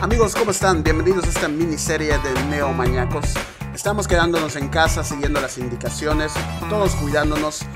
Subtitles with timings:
[0.00, 0.82] Amigos, ¿cómo están?
[0.82, 3.34] Bienvenidos a esta miniserie de Neomañacos.
[3.74, 6.32] Estamos quedándonos en casa, siguiendo las indicaciones,
[6.70, 7.66] todos cuidándonos.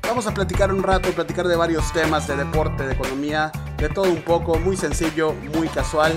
[0.00, 4.10] Vamos a platicar un rato, platicar de varios temas, de deporte, de economía, de todo
[4.10, 6.14] un poco, muy sencillo, muy casual.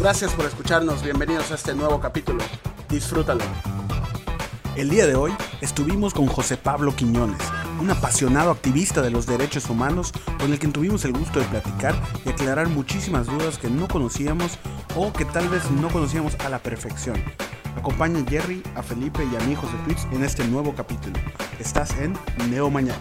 [0.00, 2.42] Gracias por escucharnos, bienvenidos a este nuevo capítulo.
[2.88, 3.44] Disfrútalo.
[4.74, 7.38] El día de hoy estuvimos con José Pablo Quiñones,
[7.78, 11.94] un apasionado activista de los derechos humanos con el que tuvimos el gusto de platicar
[12.24, 14.58] y aclarar muchísimas dudas que no conocíamos
[14.96, 17.16] o que tal vez no conocíamos a la perfección.
[17.76, 21.14] Acompaña a Jerry, a Felipe y a mi José Twitch en este nuevo capítulo.
[21.58, 22.14] Estás en
[22.48, 22.98] Neo Mañana.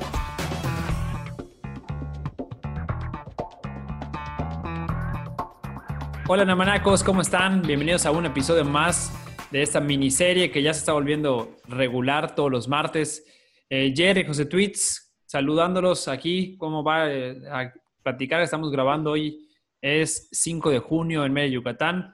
[6.28, 7.62] Hola Namanacos, ¿cómo están?
[7.62, 9.14] Bienvenidos a un episodio más
[9.52, 13.24] de esta miniserie que ya se está volviendo regular todos los martes.
[13.70, 16.58] Eh, Jerry, José Tweets, saludándolos aquí.
[16.58, 17.72] ¿Cómo va eh, a
[18.02, 18.42] platicar?
[18.42, 19.43] Estamos grabando hoy.
[19.84, 22.14] Es 5 de junio en medio de Yucatán.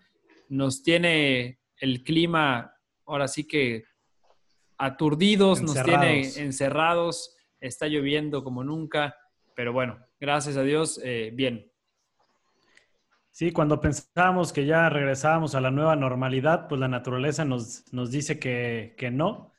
[0.49, 2.73] Nos tiene el clima,
[3.05, 3.83] ahora sí que
[4.79, 7.37] aturdidos, nos tiene encerrados.
[7.61, 9.15] Está lloviendo como nunca.
[9.55, 11.71] Pero bueno, gracias a Dios, eh, bien.
[13.29, 18.09] Sí, cuando pensábamos que ya regresábamos a la nueva normalidad, pues la naturaleza nos, nos
[18.09, 19.53] dice que, que no.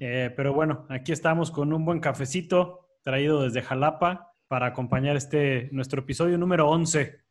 [0.00, 5.68] Eh, pero bueno, aquí estamos con un buen cafecito traído desde Jalapa para acompañar este
[5.70, 7.25] nuestro episodio número 11.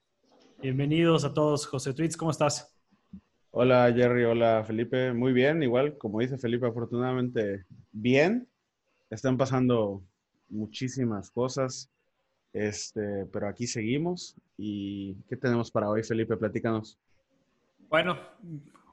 [0.65, 1.67] Bienvenidos a todos.
[1.67, 2.75] José Tweets, ¿cómo estás?
[3.51, 5.13] Hola Jerry, hola Felipe.
[5.13, 8.49] Muy bien, igual, como dice Felipe, afortunadamente bien.
[9.11, 10.01] Están pasando
[10.49, 11.91] muchísimas cosas.
[12.51, 14.33] Este, pero aquí seguimos.
[14.57, 16.35] ¿Y qué tenemos para hoy, Felipe?
[16.35, 16.97] Platícanos.
[17.87, 18.17] Bueno,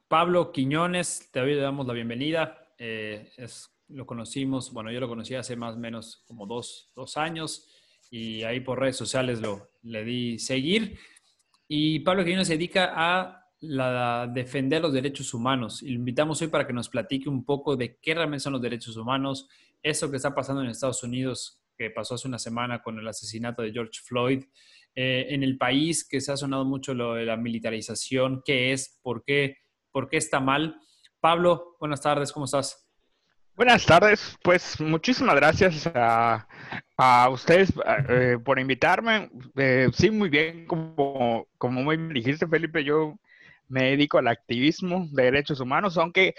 [0.08, 2.68] Pablo Quiñones, te damos la bienvenida.
[2.76, 7.16] Eh, es, lo conocimos, bueno, yo lo conocí hace más o menos como dos, dos
[7.16, 7.66] años
[8.10, 10.98] y ahí por redes sociales lo, le di seguir.
[11.68, 15.82] Y Pablo Quiñones se dedica a la, defender los derechos humanos.
[15.82, 18.96] Lo invitamos hoy para que nos platique un poco de qué realmente son los derechos
[18.96, 19.48] humanos,
[19.82, 23.62] eso que está pasando en Estados Unidos que pasó hace una semana con el asesinato
[23.62, 24.44] de George Floyd.
[24.94, 29.00] Eh, en el país que se ha sonado mucho lo de la militarización, qué es,
[29.02, 29.56] por qué,
[29.90, 30.76] por qué está mal.
[31.18, 32.86] Pablo, buenas tardes, ¿cómo estás?
[33.54, 36.46] Buenas tardes, pues muchísimas gracias a,
[37.30, 37.70] ustedes
[38.08, 39.30] eh, por invitarme.
[39.56, 43.14] Eh, sí, muy bien, como, como me dijiste, Felipe, yo
[43.68, 46.34] me dedico al activismo de derechos humanos, aunque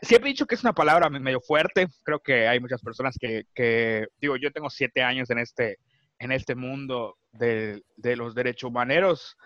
[0.00, 1.88] siempre he dicho que es una palabra medio fuerte.
[2.02, 5.76] Creo que hay muchas personas que, digo, yo tengo siete años en este,
[6.18, 7.82] en este mundo de,
[8.16, 9.36] los derechos humanos,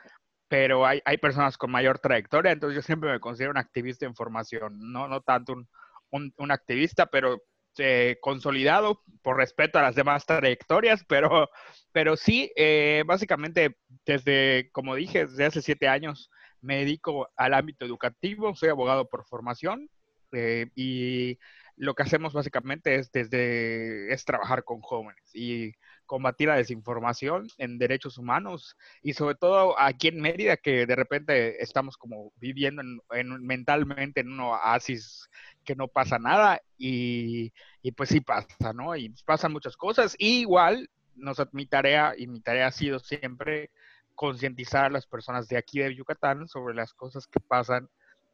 [0.47, 4.11] pero hay, hay, personas con mayor trayectoria, entonces yo siempre me considero un activista de
[4.11, 5.69] información, no, no tanto un,
[6.17, 7.43] un, activista, pero
[7.79, 11.51] eh, consolidado por respeto a las demás trayectorias, pero,
[11.93, 17.85] pero sí, eh, básicamente desde, como dije, desde hace siete años me dedico al ámbito
[17.85, 19.89] educativo, soy abogado por formación
[20.33, 21.39] eh, y
[21.77, 25.73] lo que hacemos básicamente es desde es trabajar con jóvenes y
[26.07, 31.63] combatir la desinformación en derechos humanos y sobre todo aquí en Mérida que de repente
[31.63, 35.29] estamos como viviendo en, mentalmente en un oasis
[35.65, 37.53] que no pasa nada y,
[37.83, 38.97] y, pues sí pasa, ¿no?
[38.97, 40.15] Y pasan muchas cosas.
[40.19, 43.71] Y igual nos, mi tarea y mi tarea ha sido siempre
[44.15, 47.89] concientizar a las personas de aquí de Yucatán sobre las cosas que pasan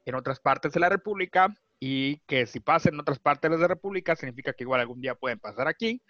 [0.04, 3.66] en otras partes de la República y que si pasan en otras partes de la
[3.66, 6.00] República significa que igual algún día pueden pasar aquí.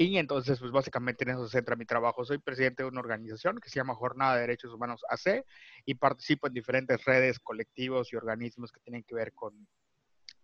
[0.00, 2.24] Y entonces, pues básicamente en eso se centra mi trabajo.
[2.24, 5.44] Soy presidente de una organización que se llama Jornada de Derechos Humanos AC
[5.84, 9.66] y participo en diferentes redes, colectivos y organismos que tienen que ver con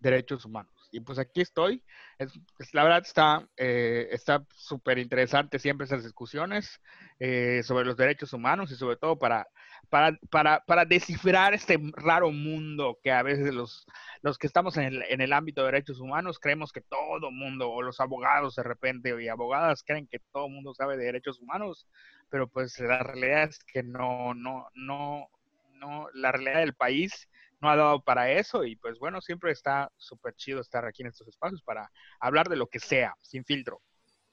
[0.05, 0.73] derechos humanos.
[0.93, 1.83] Y pues aquí estoy.
[2.19, 2.33] Es,
[2.73, 6.81] la verdad está eh, está súper interesante siempre esas discusiones
[7.19, 9.49] eh, sobre los derechos humanos y sobre todo para,
[9.91, 13.87] para, para, para, descifrar este raro mundo que a veces los,
[14.23, 17.71] los que estamos en el, en el ámbito de derechos humanos creemos que todo mundo,
[17.71, 21.89] o los abogados de repente y abogadas creen que todo mundo sabe de derechos humanos,
[22.31, 25.29] pero pues la realidad es que no, no, no,
[25.75, 27.29] no, la realidad del país
[27.65, 31.09] no ha dado para eso y pues bueno, siempre está súper chido estar aquí en
[31.09, 31.91] estos espacios para
[32.21, 33.81] hablar de lo que sea, sin filtro.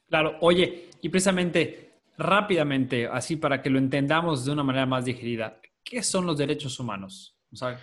[0.08, 5.60] Claro, oye, y precisamente rápidamente, así para que lo entendamos de una manera más digerida,
[5.84, 7.38] ¿qué son los derechos humanos?
[7.52, 7.80] O sea,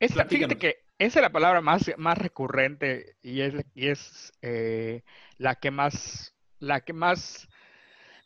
[0.00, 5.02] fíjate que esa es la palabra más, más recurrente y es, y es eh,
[5.36, 7.48] la que más, la que más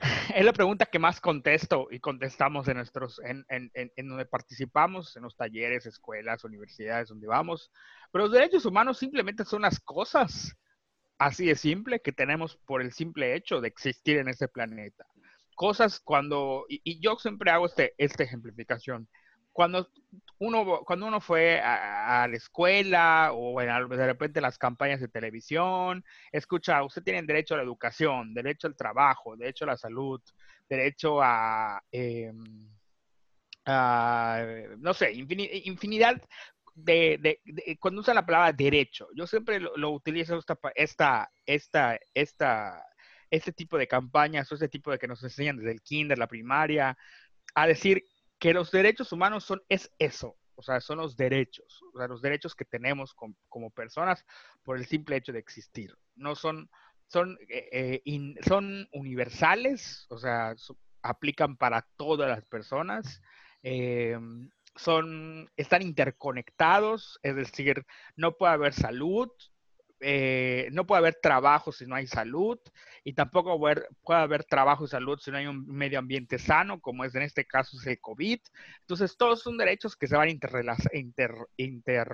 [0.34, 5.22] es la pregunta que más contesto y contestamos en nuestros, en, en, donde participamos, en
[5.22, 7.70] los talleres, escuelas, universidades, donde vamos.
[8.10, 10.56] Pero los derechos humanos simplemente son las cosas
[11.18, 15.06] así de simple que tenemos por el simple hecho de existir en este planeta.
[15.54, 19.08] Cosas cuando, y, yo siempre hago este, esta ejemplificación,
[19.52, 19.88] cuando
[20.38, 26.82] uno, cuando uno fue a, la escuela o de repente las campañas de televisión, escucha,
[26.82, 30.20] usted tiene derecho a la educación, derecho al trabajo, derecho a la salud,
[30.68, 32.70] derecho a, em,
[34.78, 36.20] no sé, infinidad
[36.74, 37.40] de,
[37.78, 39.08] cuando usa la palabra derecho.
[39.14, 42.86] Yo siempre lo, utilizo esta, esta, esta, esta,
[43.30, 46.26] este tipo de campañas o este tipo de que nos enseñan desde el kinder, la
[46.26, 46.96] primaria,
[47.54, 48.04] a decir
[48.40, 52.22] que los derechos humanos son, es eso, o sea, son los derechos, o sea, los
[52.22, 53.14] derechos que tenemos
[53.48, 54.24] como personas
[54.64, 55.96] por el simple hecho de existir.
[56.16, 56.68] No son,
[57.06, 60.54] son, eh, eh, son universales, o sea,
[61.02, 63.22] aplican para todas las personas.
[63.62, 64.18] Eh,
[64.76, 67.84] son, están interconectados, es decir,
[68.16, 69.30] no puede haber salud,
[70.00, 72.58] eh, no puede haber trabajo si no hay salud
[73.04, 77.04] y tampoco puede haber trabajo y salud si no hay un medio ambiente sano, como
[77.04, 78.40] es en este caso el COVID.
[78.80, 82.08] Entonces, todos son derechos que se van inter, inter,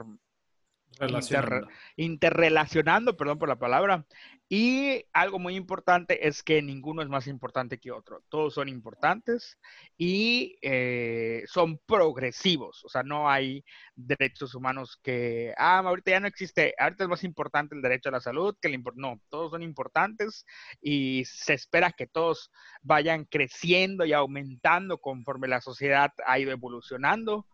[1.96, 4.06] interrelacionando, perdón por la palabra.
[4.48, 8.22] Y algo muy importante es que ninguno es más importante que otro.
[8.28, 9.58] Todos son importantes
[9.98, 12.84] y eh, son progresivos.
[12.84, 13.64] O sea, no hay
[13.96, 18.12] derechos humanos que, ah, ahorita ya no existe, ahorita es más importante el derecho a
[18.12, 20.46] la salud que el No, todos son importantes
[20.81, 22.52] y se espera que todos
[22.82, 27.46] vayan creciendo y aumentando conforme la sociedad ha ido evolucionando.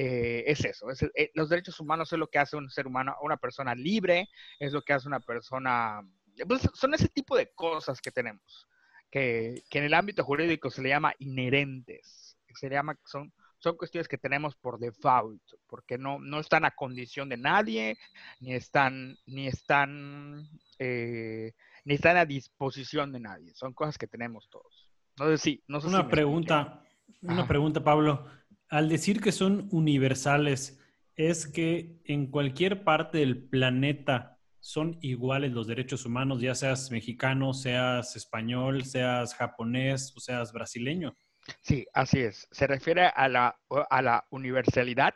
[0.00, 0.86] Eh, es eso.
[1.16, 4.28] Eh, los derechos humanos es lo que hace un ser humano, una persona libre,
[4.60, 6.00] es lo que hace una persona...
[6.46, 8.68] Pues, son ese tipo de cosas que tenemos,
[9.10, 14.06] que, en el ámbito jurídico se le llama inherentes, se le llama, son, son cuestiones
[14.06, 17.98] que tenemos por default, porque no, no están a condición de nadie,
[18.38, 20.48] ni están, ni están,
[20.78, 21.54] eh,
[21.84, 24.88] ni están a disposición de nadie, son cosas que tenemos todos.
[25.18, 26.84] No sé si, no sé una pregunta,
[27.20, 28.37] una pregunta, Pablo
[28.68, 30.80] al decir que son universales,
[31.16, 37.54] es que en cualquier parte del planeta son iguales los derechos humanos, ya seas mexicano,
[37.54, 41.14] seas español, seas japonés o seas brasileño.
[41.62, 42.46] Sí, así es.
[42.50, 43.58] Se refiere a la,
[43.90, 45.14] a la universalidad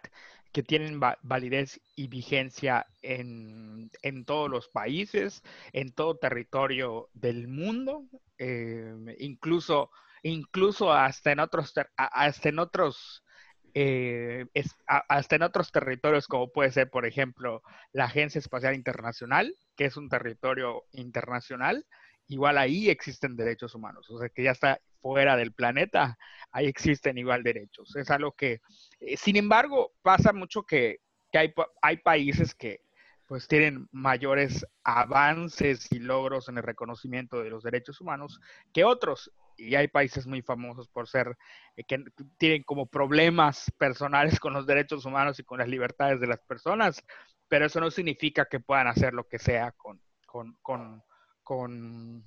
[0.52, 3.90] que tienen validez y vigencia en,
[4.26, 8.04] todos los países, en todo territorio del mundo,
[8.38, 9.90] eh, incluso,
[10.22, 13.24] incluso hasta en otros, hasta en otros
[13.74, 19.56] eh, es, hasta en otros territorios como puede ser, por ejemplo, la Agencia Espacial Internacional,
[19.76, 21.86] que es un territorio internacional,
[22.28, 26.18] igual ahí existen derechos humanos, o sea que ya está fuera del planeta,
[26.52, 27.96] ahí existen igual derechos.
[27.96, 28.60] Es algo que,
[29.00, 30.98] eh, sin embargo, pasa mucho que,
[31.30, 32.80] que hay, hay países que
[33.26, 38.40] pues tienen mayores avances y logros en el reconocimiento de los derechos humanos
[38.74, 41.36] que otros y hay países muy famosos por ser,
[41.76, 42.04] eh, que
[42.38, 47.02] tienen como problemas personales con los derechos humanos y con las libertades de las personas,
[47.48, 51.02] pero eso no significa que puedan hacer lo que sea con, con, con,
[51.42, 52.24] con,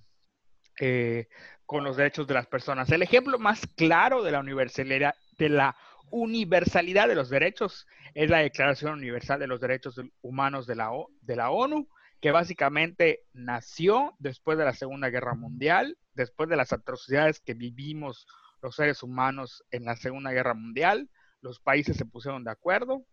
[0.79, 1.27] eh,
[1.65, 2.91] con los derechos de las personas.
[2.91, 5.75] El ejemplo más claro de la universalidad, de la
[6.11, 10.91] universalidad de los derechos es la Declaración Universal de los Derechos Humanos de la,
[11.21, 11.87] de la ONU,
[12.25, 18.25] que básicamente nació después de la Segunda Guerra Mundial después de las atrocidades que vivimos
[18.63, 21.07] los seres humanos en la Segunda Guerra Mundial,
[21.41, 23.05] los países se pusieron de acuerdo,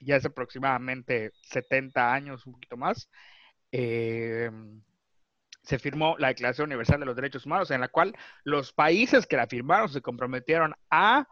[0.00, 3.08] ya hace aproximadamente 70 años, un poquito más,
[3.70, 4.50] eh,
[5.62, 9.36] se firmó la Declaración Universal de los Derechos Humanos, en la cual los países que
[9.36, 11.28] la firmaron se comprometieron a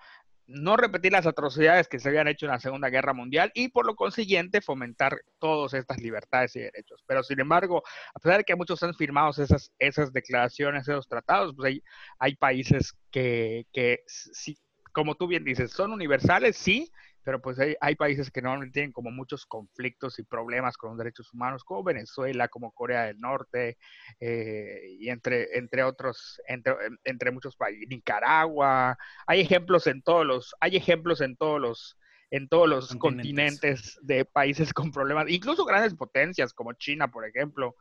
[0.53, 3.87] no repetir las atrocidades que se habían hecho en la Segunda Guerra Mundial y por
[3.87, 7.03] lo consiguiente fomentar todas estas libertades y derechos.
[7.07, 7.83] Pero sin embargo,
[8.15, 11.83] a pesar de que muchos han firmado esas, esas declaraciones, esos tratados, pues hay,
[12.19, 14.59] hay países que, que sí,
[14.93, 16.93] como tú bien dices, son universales, sí,
[17.25, 21.33] pero pues hay, países que normalmente tienen como muchos conflictos y problemas con los derechos
[21.33, 23.79] humanos, como Venezuela, como Corea del Norte,
[24.21, 26.75] eh, y entre, entre otros, entre,
[27.05, 31.99] entre muchos países, Nicaragua, hay ejemplos en todos los, hay ejemplos en todos los,
[32.31, 37.77] en todos los continentes de países con problemas, incluso grandes potencias como China, por ejemplo,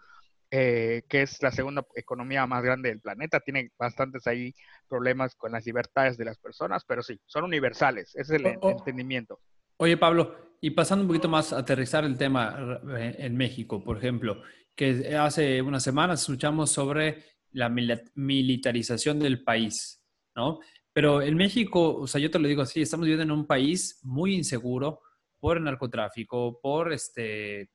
[0.51, 4.53] eh, que es la segunda economía más grande del planeta, tiene bastantes ahí
[4.87, 9.39] problemas con las libertades de las personas, pero sí, son universales, ese es el entendimiento.
[9.77, 13.97] Oye, Pablo, y pasando un poquito más a aterrizar el tema eh, en México, por
[13.97, 14.41] ejemplo,
[14.75, 20.03] que hace unas semanas escuchamos sobre la militarización del país,
[20.35, 20.59] ¿no?
[20.93, 23.99] Pero en México, o sea, yo te lo digo así, estamos viviendo en un país
[24.03, 24.99] muy inseguro
[25.39, 27.69] por el narcotráfico, por este,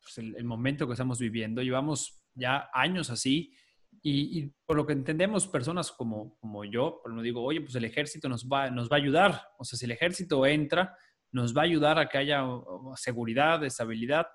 [0.00, 1.62] pues, el, momento que estamos viviendo.
[1.62, 3.52] Llevamos ya años así
[4.02, 7.84] Y, por lo que entendemos, personas como, como yo, por lo digo, oye, pues el
[7.84, 9.42] ejército nos va, nos va a ayudar.
[9.58, 10.96] O sea, si el ejército entra,
[11.32, 12.42] nos va a ayudar a que haya
[12.96, 14.26] seguridad, estabilidad.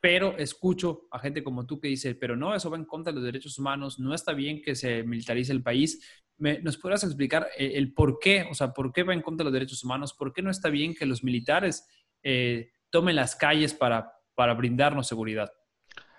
[0.00, 3.16] Pero escucho a gente como tú que dice, pero no, eso va en contra de
[3.16, 6.00] los derechos humanos, no está bien que se militarice el país.
[6.38, 8.46] ¿Nos podrás explicar el, el, por qué?
[8.50, 10.12] O sea, ¿por qué va en contra de los derechos humanos?
[10.12, 11.88] ¿Por qué no está bien que los militares
[12.22, 15.52] eh, tomen las calles para, para brindarnos seguridad?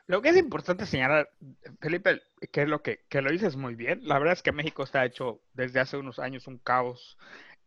[0.06, 1.30] Lo que es importante señalar,
[1.80, 4.02] Felipe, que es lo que, que lo dices muy bien.
[4.04, 7.18] La verdad es que México está hecho desde hace unos años un caos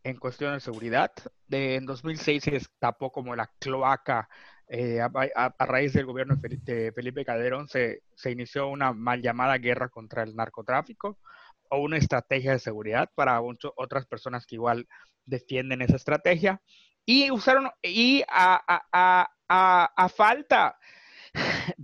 [0.05, 1.12] en cuestión de seguridad.
[1.49, 4.28] De, en 2006 se destapó como la cloaca
[4.69, 7.69] eh, a, raíz del gobierno de Felipe Calderón.
[7.69, 11.19] Se, se inició una mal llamada guerra contra el narcotráfico
[11.71, 14.87] o una estrategia de seguridad para otras personas que igual
[15.25, 16.61] defienden esa estrategia.
[17.07, 18.61] Y usaron, y a,
[18.93, 20.76] a, a, a falta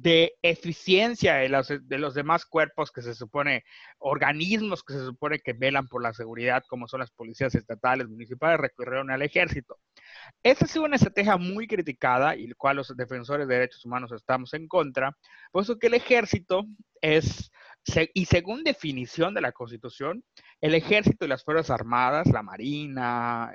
[0.02, 3.62] de eficiencia de los, de los demás cuerpos que se supone,
[3.98, 8.58] organismos que se supone que velan por la seguridad, como son las policías estatales, municipales,
[8.58, 9.78] recurrieron al ejército.
[10.42, 14.10] Esta ha sido una estrategia muy criticada y la cual los defensores de derechos humanos
[14.10, 15.16] estamos en contra,
[15.52, 16.64] puesto que el ejército
[17.00, 17.52] es,
[18.12, 20.24] y según definición de la Constitución,
[20.60, 23.52] el ejército y las Fuerzas Armadas, la Marina,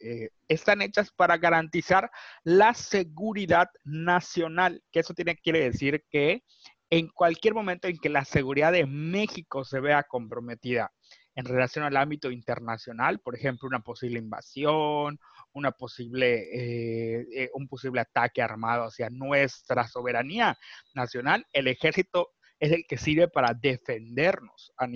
[0.00, 2.10] eh, están hechas para garantizar
[2.44, 6.44] la seguridad nacional, que eso tiene, quiere decir que
[6.90, 10.92] en cualquier momento en que la seguridad de México se vea comprometida
[11.34, 15.20] en relación al ámbito internacional, por ejemplo, una posible invasión,
[15.52, 20.58] una posible, eh, eh, un posible ataque armado hacia nuestra soberanía
[20.94, 24.88] nacional, el ejército es el que sirve para defendernos a,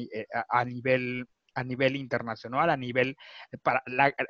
[0.48, 3.16] a nivel a nivel internacional, a nivel,
[3.50, 3.82] eh, para,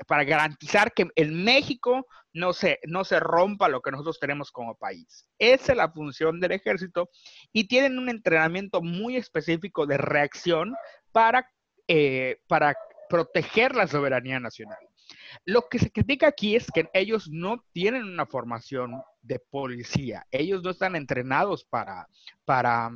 [0.06, 4.76] para garantizar que en México no se, no se rompa lo que nosotros tenemos como
[4.76, 5.26] país.
[5.38, 7.10] Esa es la función del ejército
[7.52, 10.74] y tienen un entrenamiento muy específico de reacción
[11.12, 11.48] para,
[11.88, 12.76] eh, para
[13.08, 14.78] proteger la soberanía nacional.
[15.44, 20.26] Lo que se critica aquí es que ellos no tienen una formación de policía.
[20.30, 22.06] Ellos no están entrenados para,
[22.44, 22.90] para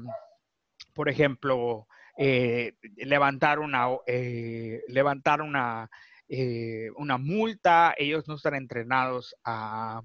[0.96, 5.88] por ejemplo, eh, levantar una, eh, levantar una,
[6.28, 10.02] eh, una multa, ellos no están entrenados a,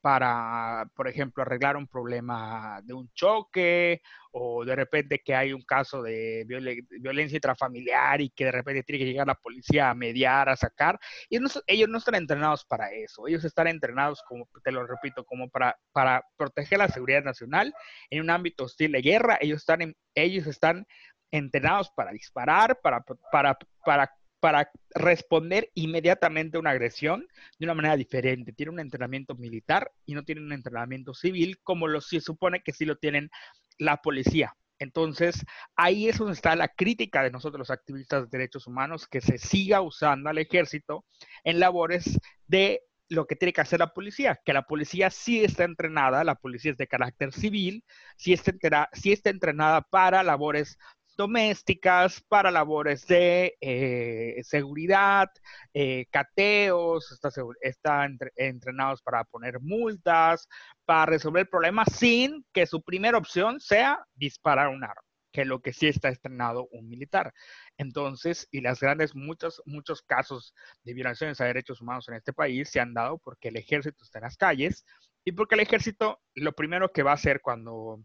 [0.00, 4.00] para, por ejemplo, arreglar un problema de un choque
[4.30, 9.00] o de repente que hay un caso de violencia intrafamiliar y que de repente tiene
[9.00, 10.98] que llegar la policía a mediar, a sacar.
[11.28, 13.26] Y ellos no están entrenados para eso.
[13.26, 17.74] Ellos están entrenados, como te lo repito, como para, para proteger la seguridad nacional
[18.10, 19.38] en un ámbito hostil de guerra.
[19.40, 20.86] Ellos están, ellos están
[21.30, 27.26] entrenados para disparar, para, para, para, para responder inmediatamente a una agresión
[27.58, 28.52] de una manera diferente.
[28.52, 32.72] Tienen un entrenamiento militar y no tienen un entrenamiento civil como lo se supone que
[32.72, 33.30] sí lo tienen
[33.78, 34.54] la policía.
[34.78, 35.44] Entonces,
[35.76, 39.38] ahí es donde está la crítica de nosotros los activistas de derechos humanos, que se
[39.38, 41.04] siga usando al ejército
[41.44, 45.64] en labores de lo que tiene que hacer la policía, que la policía sí está
[45.64, 47.84] entrenada, la policía es de carácter civil,
[48.16, 50.78] sí está, sí está entrenada para labores
[51.18, 55.28] domésticas, para labores de eh, seguridad,
[55.74, 57.20] eh, cateos,
[57.60, 60.48] están entrenados para poner multas,
[60.84, 65.72] para resolver problemas sin que su primera opción sea disparar un arma, que lo que
[65.72, 67.34] sí está entrenado un militar.
[67.76, 72.70] Entonces, y las grandes, muchos, muchos casos de violaciones a derechos humanos en este país
[72.70, 74.84] se han dado porque el ejército está en las calles
[75.24, 78.04] y porque el ejército lo primero que va a hacer cuando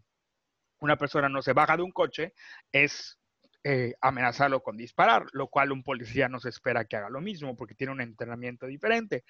[0.84, 2.34] una persona no se baja de un coche
[2.70, 3.18] es
[3.66, 7.56] eh, amenazarlo con disparar, lo cual un policía no se espera que haga lo mismo
[7.56, 9.24] porque tiene un entrenamiento diferente.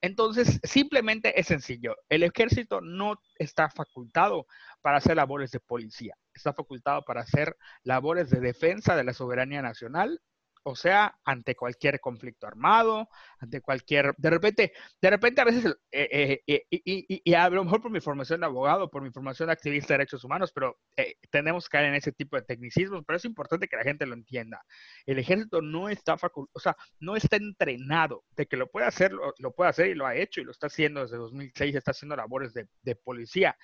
[0.00, 1.96] Entonces, simplemente es sencillo.
[2.08, 4.46] El ejército no está facultado
[4.80, 9.62] para hacer labores de policía, está facultado para hacer labores de defensa de la soberanía
[9.62, 10.20] nacional
[10.62, 16.42] o sea, ante cualquier conflicto armado, ante cualquier, de repente, de repente a veces, eh,
[16.46, 19.94] eh, y, y, lo mejor por mi formación de abogado, por mi formación de activista
[19.94, 23.24] de derechos humanos, pero eh, tenemos que caer en ese tipo de tecnicismos, pero es
[23.24, 24.62] importante que la gente lo entienda.
[25.06, 26.16] El ejército no está
[26.52, 30.06] o sea, no está entrenado de que lo puede hacer, lo, puede hacer y lo
[30.06, 33.56] ha hecho y lo está haciendo desde 2006, está haciendo labores de, de policía.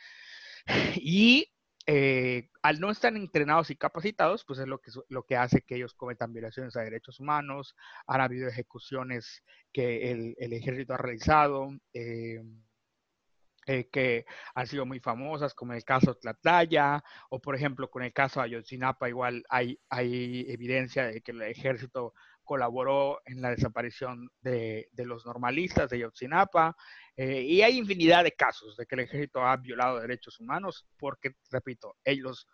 [0.96, 1.48] Y
[1.88, 5.76] eh, al no estar entrenados y capacitados, pues es lo que, lo que hace que
[5.76, 7.76] ellos cometan violaciones a derechos humanos.
[8.08, 12.42] Han habido ejecuciones que el, ejército ha realizado, eh,
[13.66, 18.12] eh, que han sido muy famosas, como el caso Tlatlaya, o por ejemplo con el
[18.12, 22.14] caso Ayotzinapa, igual hay, hay evidencia de que el ejército
[22.46, 26.74] colaboró en la desaparición de, los normalistas de Yotzinapa,
[27.16, 31.32] eh, y hay infinidad de casos de que el ejército ha violado derechos humanos porque,
[31.50, 32.46] repito, ellos,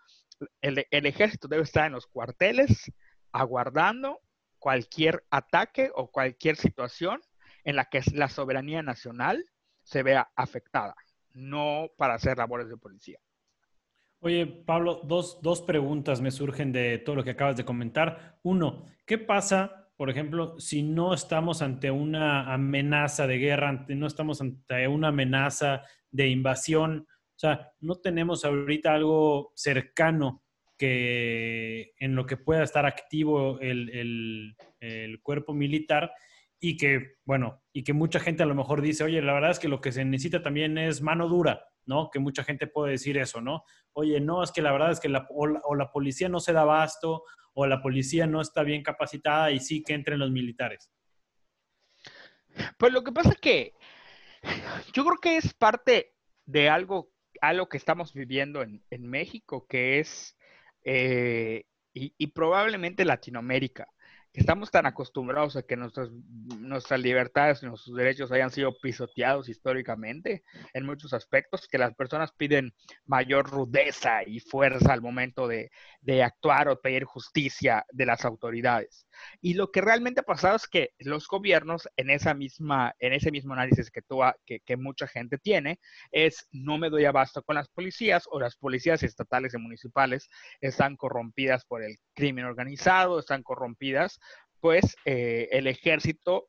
[0.61, 2.91] el, el ejército debe estar en los cuarteles
[3.31, 4.21] aguardando
[4.59, 7.21] cualquier ataque o cualquier situación
[7.65, 9.45] en la que la soberanía nacional
[9.83, 10.95] se vea afectada,
[11.33, 13.19] no para hacer labores de policía.
[14.25, 18.39] Oye, Pablo, dos, dos preguntas me surgen de todo lo que acabas de comentar.
[18.45, 24.41] Uno, ¿qué pasa, por ejemplo, si no estamos ante una amenaza de guerra, no estamos
[24.41, 27.07] ante una amenaza de invasión?
[27.09, 30.43] O sea, no tenemos ahorita algo cercano
[30.83, 34.57] que en lo que pueda estar activo el,
[35.23, 36.13] cuerpo militar
[36.59, 39.61] y que, bueno, y que mucha gente a lo mejor dice, oye, la verdad es
[39.61, 42.11] que lo que se necesita también es mano dura, ¿no?
[42.11, 43.63] Que mucha gente puede decir eso, ¿no?
[43.93, 46.63] Oye, no, es que la verdad es que la, o, la, policía no se da
[46.63, 47.23] abasto,
[47.55, 50.91] o la policía no está bien capacitada y sí que entren los militares.
[52.79, 53.75] Pues lo que pasa es que
[54.93, 60.37] yo creo que es parte de algo, algo que estamos viviendo en, México, que es,
[60.85, 63.89] eh, y probablemente Latinoamérica
[64.33, 66.11] estamos tan acostumbrados a que nuestras,
[66.59, 72.33] nuestras libertades y nuestros derechos hayan sido pisoteados históricamente en muchos aspectos, que las personas
[72.33, 72.73] piden
[73.05, 75.71] mayor rudeza y fuerza al momento de,
[76.01, 79.07] de actuar o pedir justicia de las autoridades.
[79.41, 83.31] Y lo que realmente ha pasado es que los gobiernos, en, esa misma, en ese
[83.31, 85.79] mismo análisis que, tú, que, que mucha gente tiene,
[86.11, 90.29] es no me doy abasto con las policías o las policías estatales y municipales
[90.61, 94.19] están corrompidas por el crimen organizado, están corrompidas,
[94.63, 96.47] pues eh, el ejército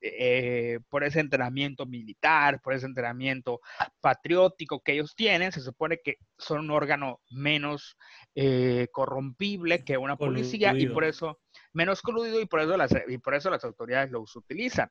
[0.00, 3.60] eh, por ese entrenamiento militar, por ese entrenamiento
[4.00, 7.98] patriótico que ellos tienen, se supone que son un órgano menos
[8.34, 11.40] eh, corrompible que una policía y por eso
[11.74, 14.90] menos coludido y por eso las, y por eso las autoridades los utilizan.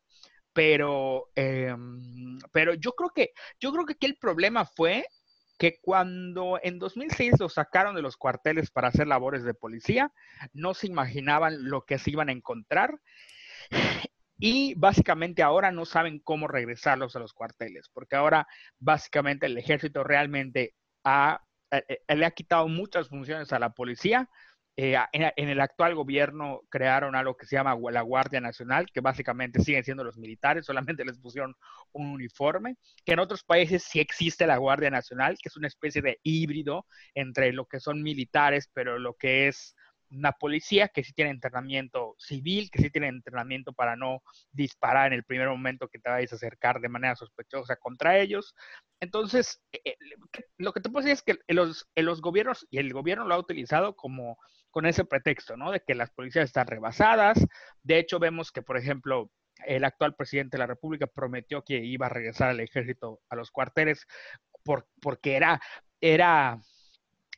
[0.53, 5.03] Pero, em, pero yo creo que yo creo que aquí el problema fue
[5.61, 10.11] que cuando en 2006 los sacaron de los cuarteles para hacer labores de policía,
[10.53, 12.99] no se imaginaban lo que se iban a encontrar.
[14.39, 18.47] Y básicamente ahora no saben cómo regresarlos a los cuarteles, porque ahora
[18.79, 24.27] básicamente el ejército realmente ha, eh, eh, le ha quitado muchas funciones a la policía
[24.77, 29.61] eh, en, el actual gobierno crearon algo que se llama la Guardia Nacional, que básicamente
[29.61, 31.55] siguen siendo los militares, solamente les pusieron
[31.91, 36.01] un uniforme, que en otros países sí existe la Guardia Nacional, que es una especie
[36.01, 39.75] de híbrido entre lo que son militares, pero lo que es
[40.11, 45.13] una policía que sí tiene entrenamiento civil, que sí tiene entrenamiento para no disparar en
[45.13, 48.53] el primer momento que te vayas a acercar de manera sospechosa contra ellos.
[48.99, 49.97] Entonces, eh, eh,
[50.57, 53.39] lo que te puedo decir es que los, los gobiernos, y el gobierno lo ha
[53.39, 54.37] utilizado como
[54.71, 55.71] con ese pretexto, ¿no?
[55.71, 57.45] De que las policías están rebasadas.
[57.83, 59.29] De hecho, vemos que, por ejemplo,
[59.65, 63.51] el actual presidente de la República prometió que iba a regresar al ejército a los
[63.51, 64.07] cuarteles
[64.63, 65.61] por, porque era,
[65.99, 66.59] era,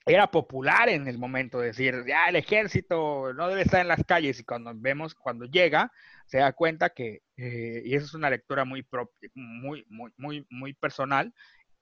[0.05, 4.03] era popular en el momento de decir, ya el ejército no debe estar en las
[4.05, 5.91] calles y cuando vemos, cuando llega,
[6.27, 8.85] se da cuenta que, eh, y eso es una lectura muy,
[9.33, 11.33] muy, muy, muy, muy personal,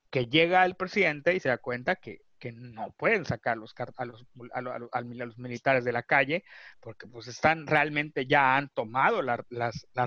[0.10, 4.06] que llega el presidente y se da cuenta que que no pueden sacar los, a,
[4.06, 4.26] los,
[4.92, 6.44] a, los, militares de la calle,
[6.80, 9.46] porque pues están realmente ya han tomado las,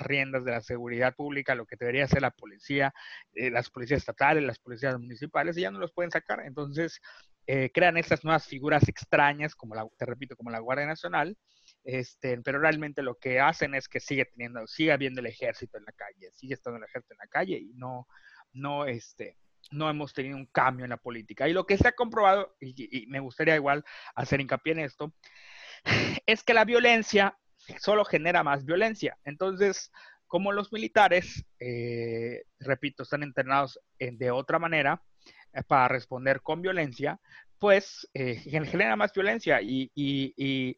[0.00, 2.92] riendas de la seguridad pública, lo que debería ser la policía,
[3.34, 6.40] eh, las policías estatales, las policías municipales, y ya no los pueden sacar.
[6.44, 7.00] Entonces,
[7.46, 11.38] eh, crean estas nuevas figuras extrañas, como la, te repito, como la Guardia Nacional,
[11.84, 15.84] este, pero realmente lo que hacen es que sigue teniendo, sigue habiendo el ejército en
[15.84, 18.08] la calle, sigue estando el ejército en la calle y no,
[18.52, 19.36] no, este,
[19.70, 21.48] no hemos tenido un cambio en la política.
[21.48, 25.14] Y lo que se ha comprobado, y, me gustaría igual hacer hincapié en esto,
[26.26, 27.38] es que la violencia
[27.78, 29.18] solo genera más violencia.
[29.24, 29.90] Entonces,
[30.26, 35.02] como los militares, eh, repito, están entrenados de otra manera
[35.52, 37.20] eh, para responder con violencia,
[37.58, 40.76] pues eh, genera más violencia y, y,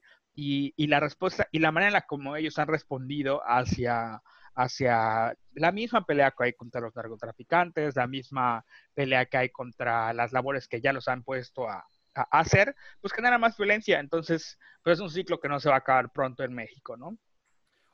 [0.87, 4.23] la respuesta y la manera en la como ellos han respondido hacia
[4.57, 8.65] hacia la misma pelea que hay contra los narcotraficantes, la misma
[8.95, 11.87] pelea que hay contra las labores que ya los han puesto a,
[12.31, 14.01] hacer, pues genera más violencia.
[14.01, 17.19] Entonces, pues es un ciclo que no se va a acabar pronto en México, ¿no?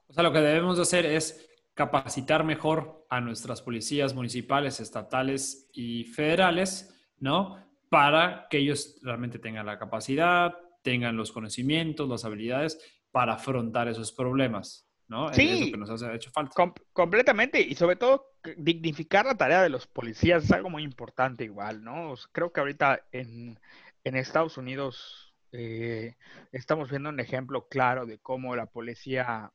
[0.06, 6.04] O sea, lo que debemos hacer es capacitar mejor a nuestras policías municipales, estatales y
[6.04, 7.56] federales, ¿no?
[7.88, 12.78] Para que ellos realmente tengan la capacidad, tengan los conocimientos, las habilidades
[13.10, 14.91] para afrontar esos problemas.
[15.08, 15.32] ¿No?
[15.34, 16.72] Sí, que nos ha hecho falta.
[16.92, 21.84] completamente, y sobre todo dignificar la tarea de los policías es algo muy importante igual,
[21.84, 22.14] ¿no?
[22.32, 23.58] creo que ahorita en,
[24.04, 26.16] en Estados Unidos eh,
[26.50, 29.52] estamos viendo un ejemplo claro de cómo la policía,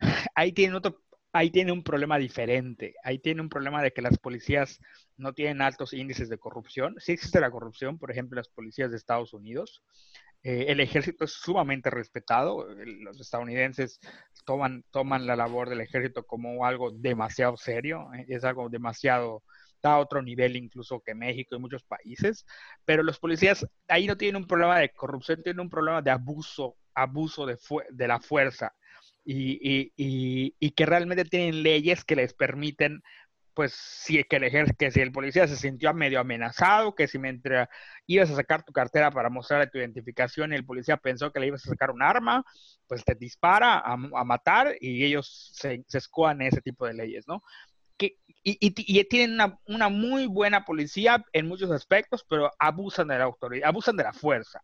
[0.34, 1.00] ahí tiene otro,
[1.32, 2.94] ahí tiene un problema diferente.
[3.02, 4.80] Ahí tiene un problema de que las policías
[5.16, 6.96] no tienen altos índices de corrupción.
[6.98, 9.82] Sí existe la corrupción, por ejemplo, las policías de Estados Unidos.
[10.42, 12.66] Eh, el ejército es sumamente respetado.
[12.74, 14.00] Los estadounidenses
[14.44, 18.08] toman, toman la labor del ejército como algo demasiado serio.
[18.14, 19.42] Eh, es algo demasiado,
[19.74, 22.46] está a otro nivel incluso que México y muchos países.
[22.84, 26.76] Pero los policías ahí no tienen un problema de corrupción, tienen un problema de abuso,
[26.94, 27.58] abuso de,
[27.90, 28.72] de la fuerza
[29.24, 33.02] y, que realmente tienen leyes que les permiten,
[33.54, 37.68] pues, si, que, el, que si el policía se sintió medio amenazado, que si mientras
[38.06, 41.48] ibas a sacar tu cartera para mostrarle tu identificación y el policía pensó que le
[41.48, 42.44] ibas a sacar un arma,
[42.86, 47.42] pues te dispara a, matar y ellos se, se ese tipo de leyes, ¿no?
[47.96, 53.24] Que, y, tienen una, una, muy buena policía en muchos aspectos, pero abusan de la
[53.24, 54.62] autoridad, abusan de la fuerza.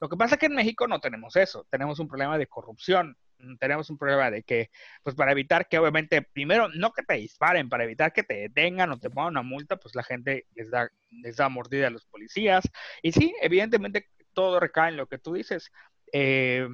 [0.00, 3.16] Lo que pasa es que en México no tenemos eso, tenemos un problema de corrupción
[3.58, 4.70] tenemos un problema de que,
[5.02, 8.90] pues para evitar que obviamente, primero, no que te disparen, para evitar que te detengan
[8.90, 12.06] o te pongan una multa, pues la gente les da, les da mordida a los
[12.06, 12.64] policías.
[13.02, 15.70] Y sí, evidentemente todo recae en lo que tú dices.
[16.12, 16.66] Eh,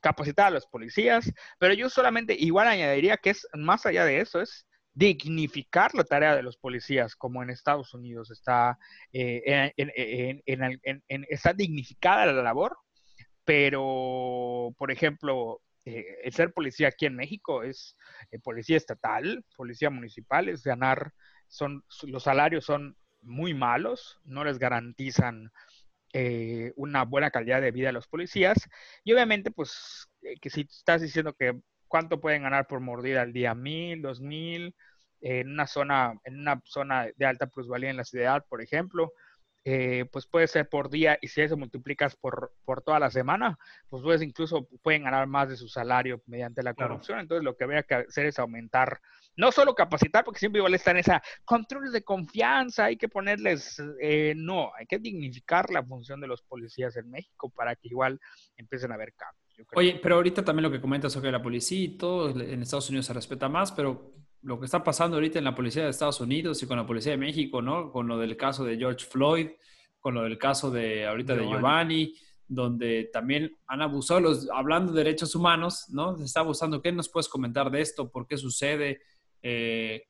[0.00, 4.40] capacitar a los policías, pero yo solamente igual añadiría que es más allá de eso,
[4.40, 8.78] es dignificar la tarea de los policías, como en Estados Unidos está,
[9.12, 9.72] eh,
[11.28, 12.78] está dignificada la labor,
[13.44, 17.96] pero, por ejemplo, eh, el ser policía aquí en México es
[18.30, 21.12] eh, policía estatal, policía municipal, es ganar,
[21.48, 25.50] son, los salarios son muy malos, no les garantizan
[26.12, 28.58] eh, una buena calidad de vida a los policías.
[29.02, 30.08] Y obviamente pues
[30.40, 34.74] que si estás diciendo que cuánto pueden ganar por mordida al día, mil, dos mil,
[35.20, 39.12] en una zona, en una zona de alta plusvalía en la ciudad, por ejemplo,
[39.66, 43.58] eh, pues puede ser por día y si eso multiplicas por, por toda la semana,
[43.88, 47.20] pues puedes incluso pueden ganar más de su salario mediante la corrupción.
[47.20, 49.00] Entonces lo que habría que hacer es aumentar,
[49.36, 53.82] no solo capacitar, porque siempre igual está en esa controles de confianza, hay que ponerles,
[54.00, 58.20] eh, no, hay que dignificar la función de los policías en México para que igual
[58.56, 59.44] empiecen a haber cambios.
[59.74, 63.06] Oye, pero ahorita también lo que comentas sobre la policía y todo, en Estados Unidos
[63.06, 64.12] se respeta más, pero
[64.44, 67.12] lo que está pasando ahorita en la policía de Estados Unidos y con la policía
[67.12, 67.90] de México, ¿no?
[67.90, 69.48] Con lo del caso de George Floyd,
[69.98, 72.14] con lo del caso de ahorita de Giovanni,
[72.46, 76.18] donde también han abusado, los, hablando de derechos humanos, ¿no?
[76.18, 76.82] Se está abusando.
[76.82, 78.10] ¿Qué nos puedes comentar de esto?
[78.10, 79.00] ¿Por qué sucede?
[79.40, 80.02] Eh,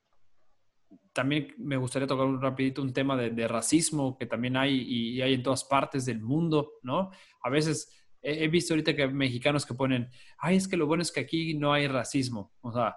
[1.13, 5.35] también me gustaría tocar un rapidito un tema de, racismo que también hay y, hay
[5.35, 7.13] en todas partes del mundo, ¿no?
[7.41, 7.89] A veces
[8.21, 11.13] he, he visto ahorita que hay mexicanos que ponen, ay, es que lo bueno es
[11.13, 12.53] que aquí no hay racismo.
[12.63, 12.97] O sea,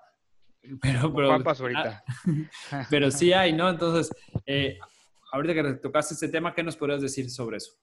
[0.82, 2.03] pero, pero, ahorita.
[2.71, 3.69] Ah, pero sí hay, ¿no?
[3.69, 4.13] Entonces,
[4.45, 4.77] eh,
[5.32, 7.73] ahorita que tocaste este tema, ¿qué nos podrías decir sobre eso?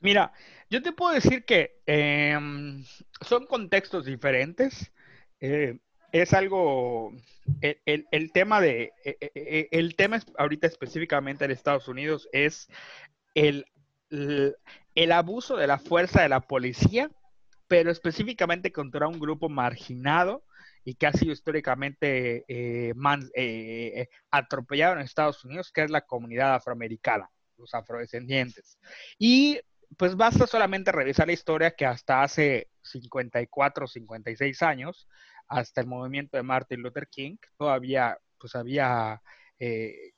[0.00, 0.32] Mira,
[0.68, 2.84] yo te puedo decir que em,
[3.20, 4.92] son contextos diferentes.
[5.40, 5.78] Eh,
[6.12, 7.12] es algo,
[7.60, 12.68] el, el, tema de, e, e, e, el tema ahorita específicamente en Estados Unidos es
[13.34, 13.64] el,
[14.10, 17.10] el abuso de la fuerza de la policía,
[17.66, 20.44] pero específicamente contra un grupo marginado
[20.84, 22.94] y que ha sido históricamente eh,
[23.34, 28.78] eh, atropellado en Estados Unidos, que es la comunidad afroamericana, los afrodescendientes.
[29.18, 29.60] Y
[29.96, 35.08] pues basta solamente revisar la historia que hasta hace 54, 56 años,
[35.48, 39.22] hasta el movimiento de Martin Luther King, todavía pues había
[39.58, 40.12] eh,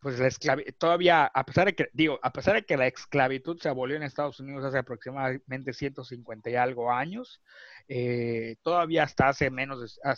[0.00, 3.58] pues la esclavitud, todavía, a pesar de que, digo, a pesar de que la esclavitud
[3.60, 7.42] se abolió en Estados Unidos hace aproximadamente 150 y algo años,
[7.88, 10.14] eh, todavía hasta hace menos de,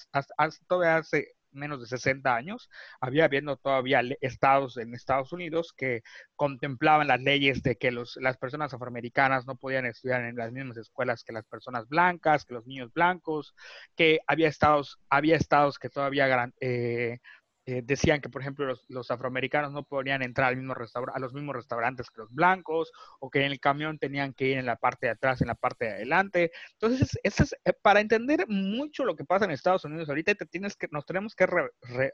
[0.69, 6.03] todavía hace menos de 60 años, había habiendo todavía estados en Estados Unidos que
[6.37, 10.77] contemplaban las leyes de que los, las personas afroamericanas no podían estudiar en las mismas
[10.77, 13.55] escuelas que las personas blancas, que los niños blancos,
[13.97, 17.19] que había estados, había estados que todavía eh,
[17.65, 21.55] eh, decían que, por ejemplo, los, afroamericanos no podían entrar al mismo a los mismos
[21.55, 25.07] restaurantes que los blancos, o que en el camión tenían que ir en la parte
[25.07, 26.51] de atrás, en la parte de adelante.
[26.73, 30.77] Entonces, es, eh, para entender mucho lo que pasa en Estados Unidos ahorita, te tienes
[30.77, 31.47] que, nos tenemos que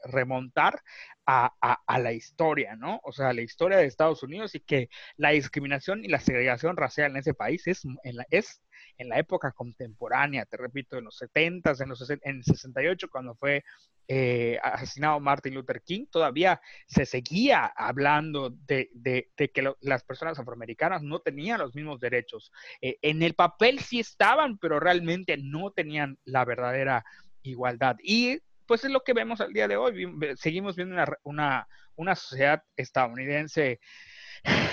[0.03, 0.81] remontar
[1.25, 1.51] a,
[1.99, 2.99] la historia, ¿no?
[3.03, 7.11] O sea, la historia de Estados Unidos y que la discriminación y la segregación racial
[7.11, 8.61] en ese país es, en la, es
[8.97, 13.63] en la época contemporánea, te repito, en los 70, en los en 68, cuando fue
[14.07, 18.89] eh, asesinado Martin Luther King, todavía se seguía hablando de,
[19.35, 22.51] que las personas afroamericanas no tenían los mismos derechos.
[22.81, 27.05] Eh, en el papel sí estaban, pero realmente no tenían la verdadera
[27.43, 27.97] igualdad.
[28.01, 30.07] Y pues es lo que vemos al día de hoy.
[30.37, 33.79] Seguimos viendo una, una, una sociedad estadounidense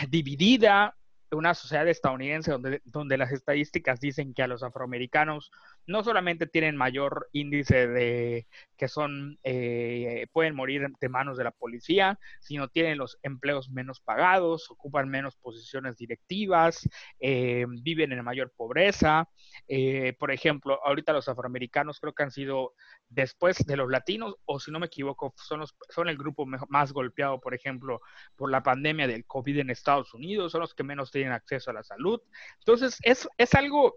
[0.09, 0.97] dividida,
[1.33, 5.51] una sociedad estadounidense donde, donde las estadísticas dicen que a los afroamericanos
[5.87, 11.51] no solamente tienen mayor índice de que son, eh, pueden morir de manos de la
[11.51, 16.89] policía, sino tienen los empleos menos pagados, ocupan menos posiciones directivas,
[17.21, 19.29] eh, viven en mayor pobreza.
[19.69, 22.75] Eh, por ejemplo, ahorita los afroamericanos creo que han sido,
[23.09, 26.93] después de los latinos, o si no me equivoco, son, los, son el grupo más
[26.93, 28.01] golpeado, por ejemplo,
[28.37, 31.75] por la pandemia del COVID en Estados Unidos, son los que menos tienen acceso a
[31.75, 32.21] la salud.
[32.59, 33.97] Entonces, es, es algo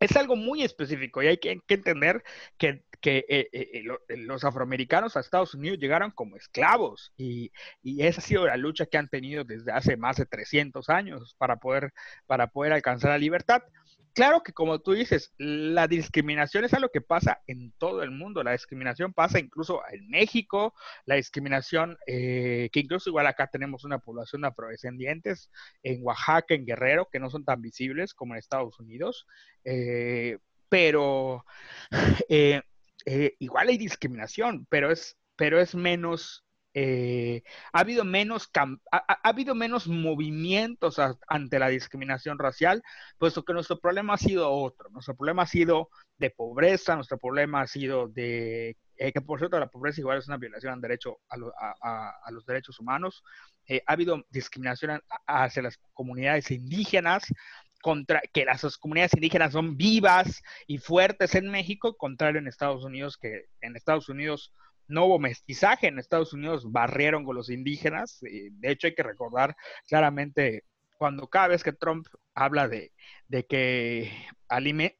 [0.00, 2.24] es algo muy específico y hay que, entender
[2.56, 7.52] que, eh, eh, eh, los afroamericanos a Estados Unidos llegaron como esclavos y,
[7.82, 11.34] y, esa ha sido la lucha que han tenido desde hace más de 300 años
[11.36, 11.92] para poder,
[12.26, 13.62] para poder alcanzar la libertad
[14.14, 18.42] claro que como tú dices, la discriminación es algo que pasa en todo el mundo.
[18.42, 20.74] La discriminación pasa incluso en México,
[21.06, 25.50] la discriminación, eh, que incluso igual acá tenemos una población de afrodescendientes,
[25.82, 29.26] en Oaxaca, en Guerrero, que no son tan visibles como en Estados Unidos.
[29.64, 31.44] Eh, pero
[32.28, 32.62] eh,
[33.38, 39.88] igual hay discriminación, pero es, pero es menos eh, ha, habido menos ha, habido menos
[39.88, 42.82] movimientos ante la discriminación racial,
[43.18, 44.88] puesto que nuestro problema ha sido otro.
[44.90, 49.58] Nuestro problema ha sido de pobreza, nuestro problema ha sido de eh, que por cierto
[49.58, 53.24] la pobreza igual es una violación al derecho a, los derechos humanos.
[53.66, 57.24] Eh, ha habido discriminación hacia las comunidades indígenas,
[57.82, 63.16] contra que las comunidades indígenas son vivas y fuertes en México, contrario en Estados Unidos,
[63.16, 64.52] que en Estados Unidos
[64.90, 68.18] no hubo mestizaje en Estados Unidos, barrieron con los indígenas.
[68.20, 70.64] de hecho, hay que recordar claramente
[71.00, 72.92] cuando cada vez que Trump habla de,
[73.48, 74.12] que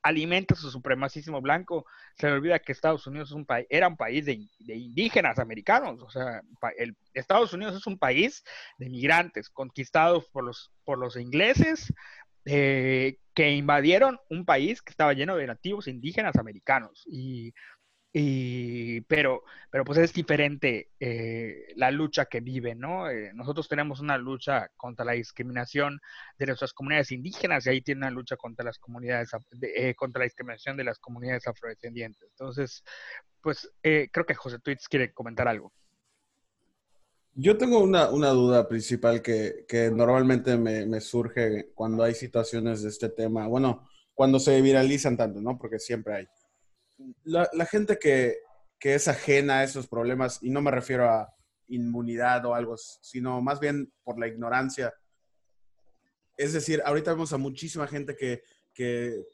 [0.03, 1.85] alimenta su supremacismo blanco,
[2.16, 6.00] se le olvida que Estados Unidos es un era un país de, indígenas americanos.
[6.00, 6.40] O sea,
[6.79, 8.42] el, Estados Unidos es un país
[8.79, 11.92] de migrantes conquistados por los, por los ingleses.
[12.46, 17.53] Eh, que invadieron un país que estaba lleno de nativos indígenas americanos y
[18.12, 23.09] y, pero, pero pues es diferente eh, la lucha que vive, ¿no?
[23.09, 26.01] Eh, nosotros tenemos una lucha contra la discriminación
[26.37, 29.31] de nuestras comunidades indígenas y ahí tiene una lucha contra las comunidades,
[29.62, 32.29] eh, contra la discriminación de las comunidades afrodescendientes.
[32.31, 32.83] Entonces,
[33.40, 35.73] pues creo que José Tweets quiere comentar algo.
[37.33, 43.09] Yo tengo una, duda principal que, normalmente me, me, surge cuando hay situaciones de este
[43.09, 43.46] tema.
[43.46, 45.57] Bueno, cuando se viralizan tanto, ¿no?
[45.57, 46.27] Porque siempre hay
[47.24, 48.36] la, gente que,
[48.80, 51.32] es ajena a esos problemas, y no me refiero a
[51.68, 54.92] inmunidad o algo, sino más bien por la ignorancia.
[56.36, 58.42] Es decir, ahorita vemos a muchísima gente que,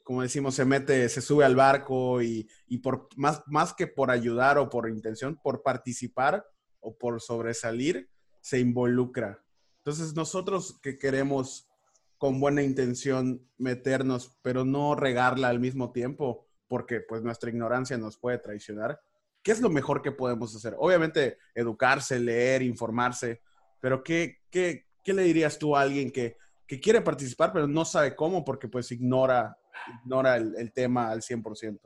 [0.03, 2.47] como decimos, se mete, se sube al barco y,
[2.83, 6.45] por más, más que por ayudar o por intención, por participar
[6.79, 8.09] o por sobresalir,
[8.41, 9.43] se involucra.
[9.79, 11.69] Entonces, nosotros que queremos
[12.17, 18.17] con buena intención meternos, pero no regarla al mismo tiempo, porque pues nuestra ignorancia nos
[18.17, 18.99] puede traicionar.
[19.43, 20.75] ¿Qué es lo mejor que podemos hacer?
[20.77, 23.41] Obviamente, educarse, leer, informarse,
[23.79, 27.85] pero ¿qué, qué, qué le dirías tú a alguien que, que, quiere participar, pero no
[27.85, 29.57] sabe cómo porque pues ignora,
[30.03, 31.79] ignora el, el tema al 100%?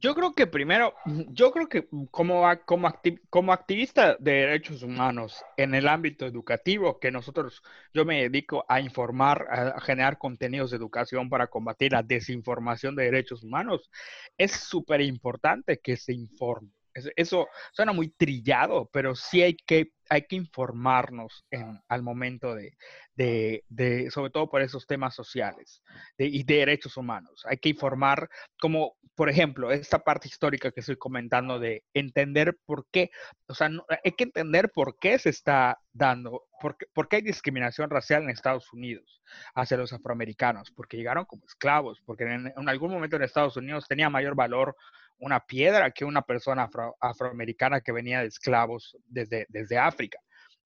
[0.00, 0.94] Yo creo que primero,
[1.30, 7.62] yo creo que como, como, activista de derechos humanos en el ámbito educativo, que nosotros,
[7.92, 13.04] yo me dedico a informar, a generar contenidos de educación para combatir la desinformación de
[13.04, 13.90] derechos humanos,
[14.36, 16.70] es súper importante que se informe.
[17.16, 22.76] Eso suena muy trillado, pero sí hay que, hay que informarnos en, al momento de,
[23.14, 25.82] de, sobre todo por esos temas sociales
[26.16, 27.44] y de derechos humanos.
[27.46, 28.28] Hay que informar,
[28.60, 33.10] como por ejemplo, esta parte histórica que estoy comentando de entender por qué,
[33.48, 33.68] o sea,
[34.04, 38.22] hay que entender por qué se está dando, por qué, por qué hay discriminación racial
[38.22, 39.20] en Estados Unidos
[39.56, 44.08] hacia los afroamericanos, porque llegaron como esclavos, porque en, algún momento en Estados Unidos tenía
[44.08, 44.76] mayor valor
[45.18, 46.68] una piedra que una persona
[47.00, 50.18] afroamericana que venía de esclavos desde, desde África.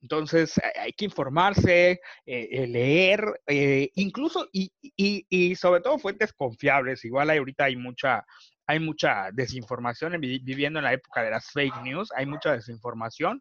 [0.02, 7.04] Entonces hay que informarse, eh, eh, leer, eh, incluso y, y, sobre todo fuentes confiables.
[7.04, 8.24] Igual ahorita hay mucha,
[8.66, 13.40] hay mucha desinformación viviendo en la época de las fake news, hay mucha desinformación,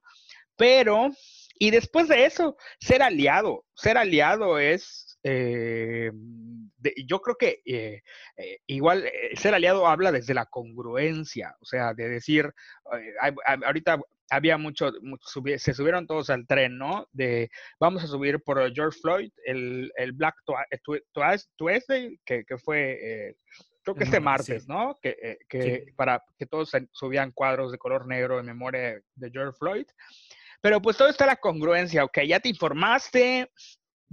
[0.56, 1.10] pero
[1.56, 6.12] y después de eso, ser aliado, ser aliado es eh,
[7.06, 8.02] yo creo que eh,
[8.38, 12.52] eh, igual ser aliado habla desde la congruencia, o sea, de decir,
[13.64, 14.92] ahorita había mucho,
[15.58, 17.08] se subieron todos al tren, ¿no?
[17.12, 20.36] De vamos a subir por George Floyd, el, el Black
[21.56, 23.36] Tuesday, que, que fue
[23.84, 24.98] creo que este martes, ¿no?
[25.02, 29.86] Que, que para que todos subían cuadros de color negro en memoria de George Floyd.
[30.62, 33.50] Pero pues todo está la congruencia, ok, ya te informaste,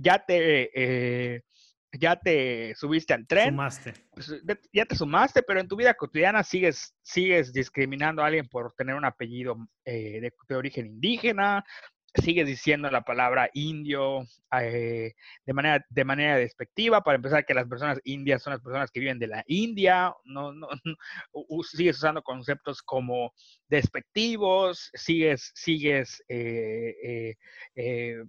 [0.00, 1.42] ya te, eh,
[1.92, 3.94] ya te subiste al tren, Sumaste.
[4.14, 8.48] pues, de- ya te sumaste, pero en tu vida cotidiana sigues, sigues discriminando a alguien
[8.48, 11.64] por tener un apellido eh, de, de origen indígena,
[12.14, 14.22] sigues diciendo la palabra indio
[14.60, 15.12] eh,
[15.44, 19.00] de, manera, de manera despectiva, para empezar que las personas indias son las personas que
[19.00, 20.68] viven de la India, no, no,
[21.32, 23.32] u- sigues usando conceptos como
[23.68, 27.36] despectivos, sigues, sigues, eh, eh, eh,
[27.76, 28.24] eh,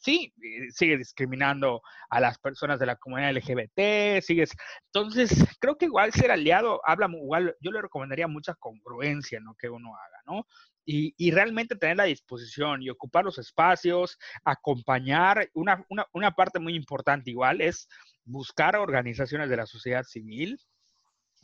[0.00, 4.52] sí, eh, sigues discriminando a las personas de la comunidad LGBT, sigues
[4.94, 9.54] entonces, creo que igual ser aliado habla, igual, yo le recomendaría mucha congruencia en lo
[9.54, 10.46] que uno haga, ¿no?
[10.84, 15.48] Y, y realmente tener la disposición y ocupar los espacios, acompañar.
[15.54, 17.88] Una, una, una parte muy importante igual es
[18.24, 20.58] buscar organizaciones de la sociedad civil.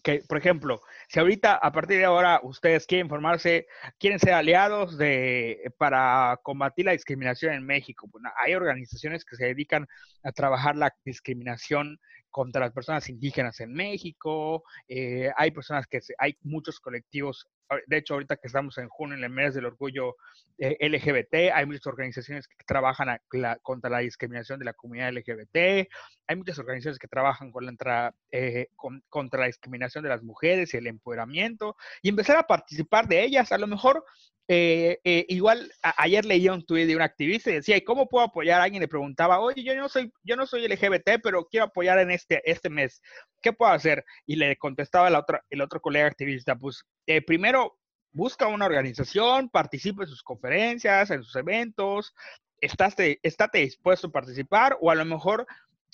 [0.03, 3.67] Que, por ejemplo, si ahorita, a partir de ahora, ustedes quieren formarse,
[3.99, 9.47] quieren ser aliados de, para combatir la discriminación en México, bueno, hay organizaciones que se
[9.47, 9.87] dedican
[10.23, 11.99] a trabajar la discriminación
[12.31, 17.49] contra las personas indígenas en México, eh, hay personas que, se- hay muchos colectivos,
[17.87, 20.17] de hecho ahorita que estamos en junio, en el mes del orgullo
[20.59, 23.19] eh, LGBT, hay muchas organizaciones que trabajan
[23.63, 25.89] contra la discriminación de la comunidad LGBT,
[26.27, 30.77] hay muchas organizaciones que trabajan contra, eh, con- contra la discriminación de las mujeres y
[30.77, 34.05] el empoderamiento, y empezar a participar de ellas, a lo mejor
[34.51, 38.25] eh, eh, igual ayer leí un tuit de un activista y decía, ¿y cómo puedo
[38.25, 38.81] apoyar a alguien?
[38.81, 42.41] Le preguntaba, oye, yo no soy, yo no soy LGBT, pero quiero apoyar en este,
[42.51, 43.03] este mes.
[43.43, 44.07] ¿Qué puedo hacer?
[44.25, 47.79] Y le contestaba la otra, el otro colega activista, pues eh, primero
[48.13, 52.15] busca una organización, participa en sus conferencias, en sus eventos,
[52.61, 55.47] estate, estate dispuesto a participar o a lo mejor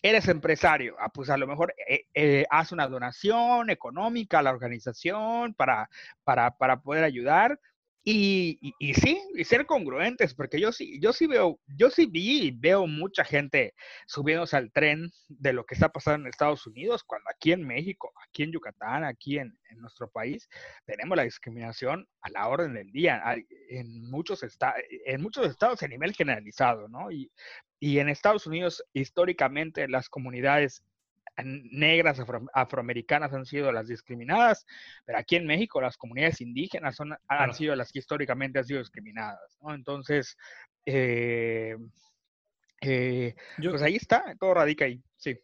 [0.03, 4.51] eres empresario, ah, pues a lo mejor eh, eh, haz una donación económica a la
[4.51, 5.89] organización para,
[6.25, 7.61] para, para poder ayudar.
[8.07, 12.49] Y, y, sí, y ser congruentes, porque yo sí, yo sí veo, yo sí vi
[12.49, 13.75] y veo mucha gente
[14.07, 18.13] subiéndose al tren de lo que está pasando en Estados Unidos, cuando aquí en México,
[18.29, 20.51] aquí en Yucatán, aquí en, en nuestro país,
[20.85, 23.23] tenemos la discriminación a la orden del día,
[23.71, 24.75] en muchos, esta-
[25.07, 27.11] en muchos estados a nivel generalizado, ¿no?
[27.11, 27.33] Y,
[27.81, 30.83] y en Estados Unidos, históricamente, las comunidades
[31.43, 34.67] negras afro- afroamericanas han sido las discriminadas,
[35.05, 37.53] pero aquí en México las comunidades indígenas son, han Claro.
[37.55, 39.75] sido las que históricamente han sido discriminadas, ¿no?
[39.75, 40.37] Entonces,
[40.87, 41.77] eh,
[42.81, 45.39] eh, Yo, pues ahí está, todo radica ahí, sí.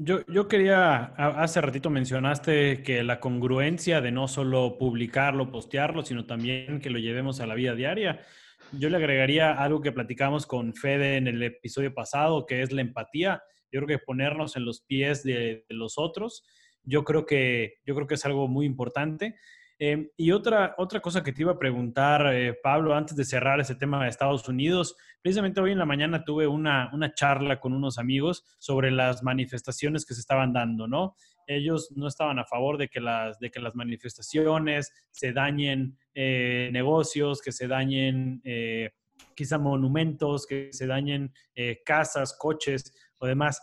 [0.00, 6.24] Yo, yo quería, hace ratito mencionaste que la congruencia de no solo publicarlo, postearlo, sino
[6.24, 8.24] también que lo llevemos a la vida diaria.
[8.70, 12.82] Yo le agregaría algo que platicamos con Fede en el episodio pasado, que es la
[12.82, 13.42] empatía.
[13.72, 16.44] Yo creo que ponernos en los pies de, los otros,
[16.82, 19.36] yo creo que, yo creo que es algo muy importante.
[19.80, 23.60] Eh, y otra, otra cosa que te iba a preguntar, eh, Pablo, antes de cerrar
[23.60, 27.72] ese tema de Estados Unidos, precisamente hoy en la mañana tuve una, una charla con
[27.72, 31.14] unos amigos sobre las manifestaciones que se estaban dando, ¿no?
[31.48, 36.68] Ellos no estaban a favor de que las, de que las manifestaciones se dañen eh,
[36.72, 38.90] negocios, que se dañen eh,
[39.34, 43.60] quizá monumentos, que se dañen eh, casas, coches o demás.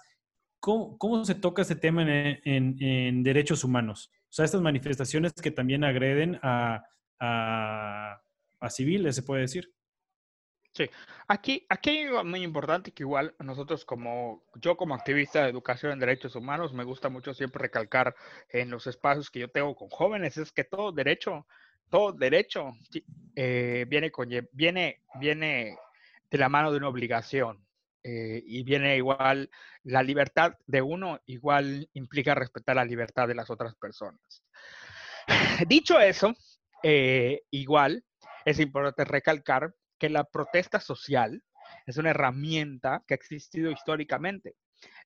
[0.59, 4.11] ¿Cómo, se toca ese tema en, derechos humanos?
[4.23, 6.83] O sea, estas manifestaciones que también agreden a,
[8.69, 9.71] civiles, se puede decir.
[11.27, 15.93] Aquí, aquí hay algo muy importante que igual nosotros como, yo como activista de educación
[15.93, 18.15] en derechos humanos, me gusta mucho siempre recalcar
[18.49, 21.47] en los espacios que yo tengo con jóvenes, es que todo derecho,
[21.89, 22.73] todo derecho
[23.35, 25.77] eh, viene, con, viene, viene
[26.29, 27.64] de la mano de una obligación.
[28.07, 29.49] Eh, y viene igual,
[29.81, 34.43] la libertad de uno igual implica respetar la libertad de las otras personas.
[35.67, 36.35] Dicho eso,
[36.83, 38.05] eh, igual
[38.45, 41.43] es importante recalcar que la protesta social
[41.87, 44.53] es una herramienta que ha existido históricamente.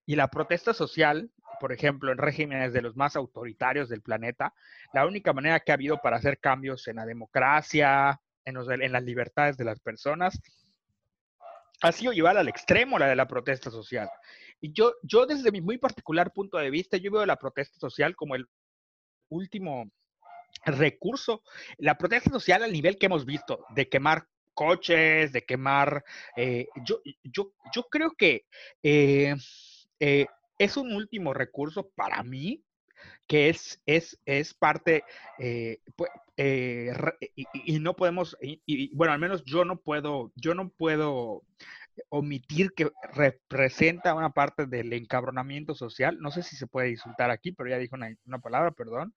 [0.06, 1.32] Y la protesta social,
[1.62, 4.54] por ejemplo, en regímenes de los más autoritarios del planeta,
[4.92, 9.56] la única manera que ha habido para hacer cambios en la democracia, en, las libertades
[9.56, 10.42] de las personas,
[11.82, 14.10] ha sido llevar al extremo la de la protesta social.
[14.62, 18.16] Y yo, yo desde mi muy particular punto de vista, yo veo la protesta social
[18.16, 18.48] como el
[19.30, 19.90] último
[20.66, 21.44] recurso,
[21.78, 26.04] la protesta social al nivel que hemos visto, de quemar coches, de quemar,
[26.36, 28.46] eh, yo, yo, yo creo que
[28.84, 29.34] eh,
[30.00, 30.26] eh,
[30.58, 32.62] es un último recurso para mí
[33.28, 35.04] que es, es, es parte,
[35.38, 35.80] eh,
[36.42, 40.56] eh, re- y, y- no podemos, y, y, bueno, al menos yo no puedo, yo
[40.56, 41.44] no puedo
[42.10, 47.52] omitir que representa una parte del encabronamiento social, no sé si se puede insultar aquí,
[47.52, 49.14] pero ya dijo una, una palabra, perdón,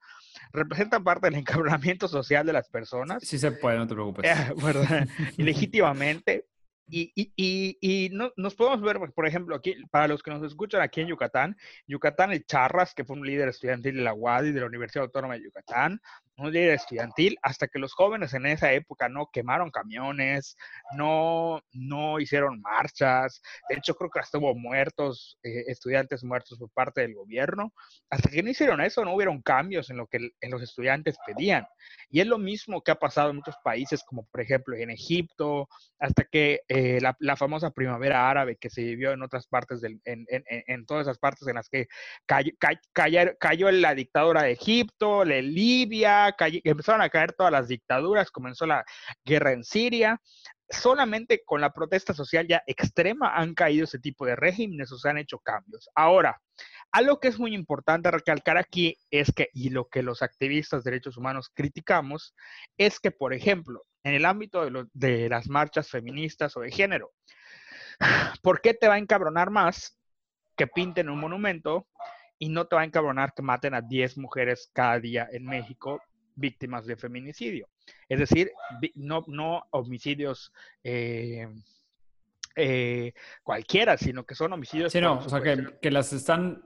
[0.53, 4.27] representa parte del encabronamiento social de las personas, Sí se puede, no te preocupes.
[4.27, 5.07] eh, ¿verdad?
[6.95, 10.83] Y legítimamente, y, no, nos podemos ver, por ejemplo, aquí, para los que nos escuchan
[10.83, 14.53] aquí en Yucatán, Yucatán el Charras, que fue un líder estudiantil de la UAD y
[14.53, 16.03] de la Universidad Autónoma de Yucatán,
[16.37, 20.57] un líder estudiantil, hasta que los jóvenes en esa época no quemaron camiones,
[20.97, 26.71] no, no hicieron marchas, de hecho creo que hasta hubo muertos, eh, estudiantes muertos por
[26.71, 27.73] parte del gobierno,
[28.11, 31.67] hasta que no hicieron eso no hubieron cambios en lo que en los estudiantes pedían.
[32.11, 35.69] Y es lo mismo que ha pasado en muchos países, como por ejemplo en Egipto,
[35.99, 40.87] hasta que eh, la, famosa primavera árabe que se vivió en otras partes, del, en,
[40.87, 41.89] todas esas partes en las que
[43.39, 48.85] cayó la dictadura de Egipto, de Libia, empezaron a caer todas las dictaduras, comenzó la
[49.25, 50.21] guerra en Siria.
[50.69, 55.11] Solamente con la protesta social ya extrema han caído ese tipo de regímenes o se
[55.11, 55.91] han hecho cambios.
[55.95, 56.41] Ahora,
[56.93, 60.91] algo que es muy importante recalcar aquí es que, y lo que los activistas de
[60.91, 62.35] derechos humanos criticamos,
[62.79, 67.13] es que, por ejemplo, en el ámbito de, de las marchas feministas o de género,
[68.43, 69.99] ¿por qué te va a encabronar más
[70.57, 71.89] que pinten un monumento
[72.39, 76.03] y no te va a encabronar que maten a 10 mujeres cada día en México
[76.35, 77.69] víctimas de feminicidio.
[78.09, 78.51] Es decir,
[78.95, 81.49] no, no homicidios eh,
[82.57, 84.93] eh, cualquiera, sino que son homicidios.
[84.93, 86.63] Sí, no, o sea, que, que, las están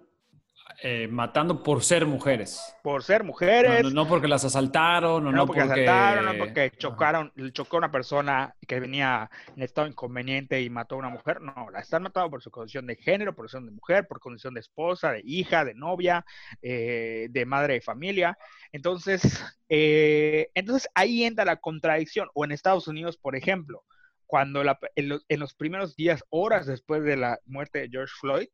[0.82, 2.60] eh, matando por ser mujeres.
[2.82, 3.92] Por ser mujeres.
[3.92, 8.54] No, porque las asaltaron, no, no porque, asaltaron, no porque chocaron, chocó a una persona
[8.66, 11.40] que venía en estado inconveniente y mató a una mujer.
[11.40, 14.54] No, la están matando por su condición de género, por condición de mujer, por condición
[14.54, 16.24] de esposa, de hija, de novia,
[16.60, 18.36] eh, de madre de familia.
[18.70, 22.28] Entonces, eh, entonces ahí entra la contradicción.
[22.34, 23.82] O en Estados Unidos, por ejemplo,
[24.26, 24.62] cuando
[24.94, 28.48] en, los, primeros días, horas después de la muerte de George Floyd,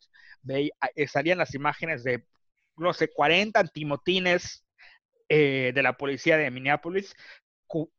[0.49, 2.27] eh, salían las imágenes de,
[2.77, 4.65] no sé, 40 antimotines
[5.29, 7.15] eh, de la policía de Minneapolis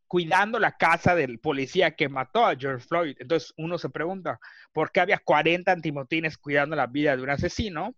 [0.07, 3.15] cuidando la casa del policía que mató a George Floyd.
[3.19, 4.39] Entonces uno se pregunta,
[4.71, 7.95] ¿por qué había 40 antimotines cuidando la vida de un asesino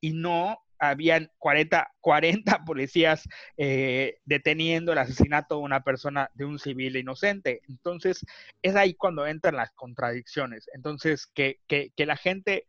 [0.00, 6.58] y no habían 40, 40 policías eh, deteniendo el asesinato de una persona, de un
[6.58, 7.60] civil inocente.
[7.68, 8.24] Entonces,
[8.62, 10.68] es ahí cuando entran las contradicciones.
[10.74, 12.66] Entonces, que, que, que la gente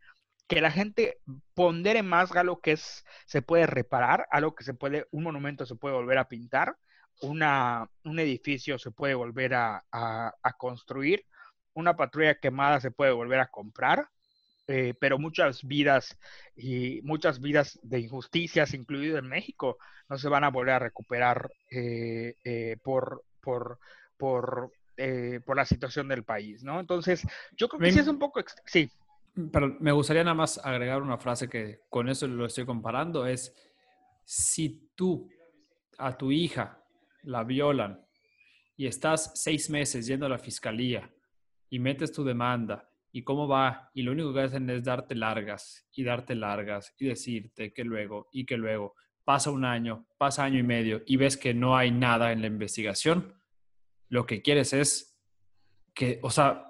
[0.47, 1.17] que la gente
[1.53, 5.75] pondere más algo que es, se puede reparar, algo que se puede, un monumento se
[5.75, 6.75] puede volver a pintar,
[7.21, 11.25] una, un edificio se puede volver a, a, a construir,
[11.73, 14.09] una patrulla quemada se puede volver a comprar,
[14.67, 16.17] eh, pero muchas vidas
[16.55, 21.51] y muchas vidas de injusticias, incluido en México, no se van a volver a recuperar
[21.69, 23.79] eh, eh, por, por,
[24.17, 24.71] por,
[25.45, 26.79] por la situación del país, ¿no?
[26.79, 28.41] Entonces, yo creo que sí es un poco...
[28.65, 28.89] Sí.
[29.51, 33.53] Pero me gustaría nada más agregar una frase que con eso lo estoy comparando, es,
[34.23, 35.29] si tú
[35.97, 36.83] a tu hija
[37.23, 38.05] la violan
[38.75, 41.09] y estás seis meses yendo a la fiscalía
[41.69, 45.87] y metes tu demanda y cómo va, y lo único que hacen es darte largas
[45.93, 50.59] y darte largas y decirte que luego y que luego pasa un año, pasa año
[50.59, 53.33] y medio y ves que no hay nada en la investigación,
[54.09, 55.19] lo que quieres es
[55.93, 56.67] que, o sea,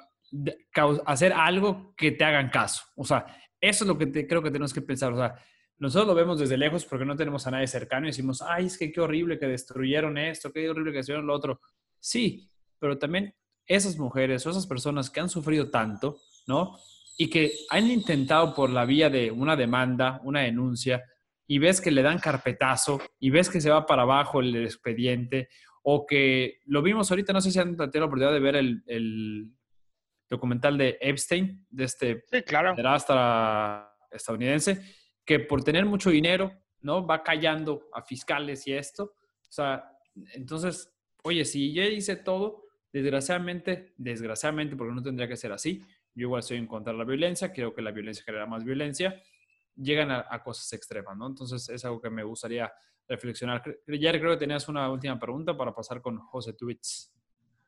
[1.05, 2.83] hacer algo que te hagan caso.
[2.95, 3.25] O sea,
[3.59, 5.13] eso es lo que creo que tenemos que pensar.
[5.13, 5.35] O sea,
[5.77, 8.77] nosotros lo vemos desde lejos porque no tenemos a nadie cercano y decimos, ay, es
[8.77, 11.61] que qué horrible que destruyeron esto, qué horrible que destruyeron lo otro.
[11.99, 13.35] Sí, pero también
[13.65, 16.77] esas mujeres o esas personas que han sufrido tanto, ¿no?
[17.17, 21.03] Y que han intentado por la vía de una demanda, una denuncia,
[21.47, 25.49] y ves que le dan carpetazo, y ves que se va para abajo el expediente,
[25.83, 29.51] o que lo vimos ahorita, no sé si han tenido la oportunidad de ver el,
[30.29, 32.73] documental de Epstein, de este sí, claro.
[34.11, 34.81] estadounidense,
[35.25, 37.05] que por tener mucho dinero, ¿no?
[37.05, 39.03] Va callando a fiscales y esto.
[39.03, 39.91] O sea,
[40.33, 40.89] entonces,
[41.23, 42.63] oye, si yo hice todo,
[42.93, 45.83] desgraciadamente, desgraciadamente, porque no tendría que ser así,
[46.13, 49.21] yo igual estoy en contra de la violencia, creo que la violencia genera más violencia,
[49.75, 51.27] llegan a, cosas extremas, ¿no?
[51.27, 52.71] Entonces es algo que me gustaría
[53.07, 53.63] reflexionar.
[53.87, 57.13] Jerry, creo que tenías una última pregunta para pasar con José Twitz.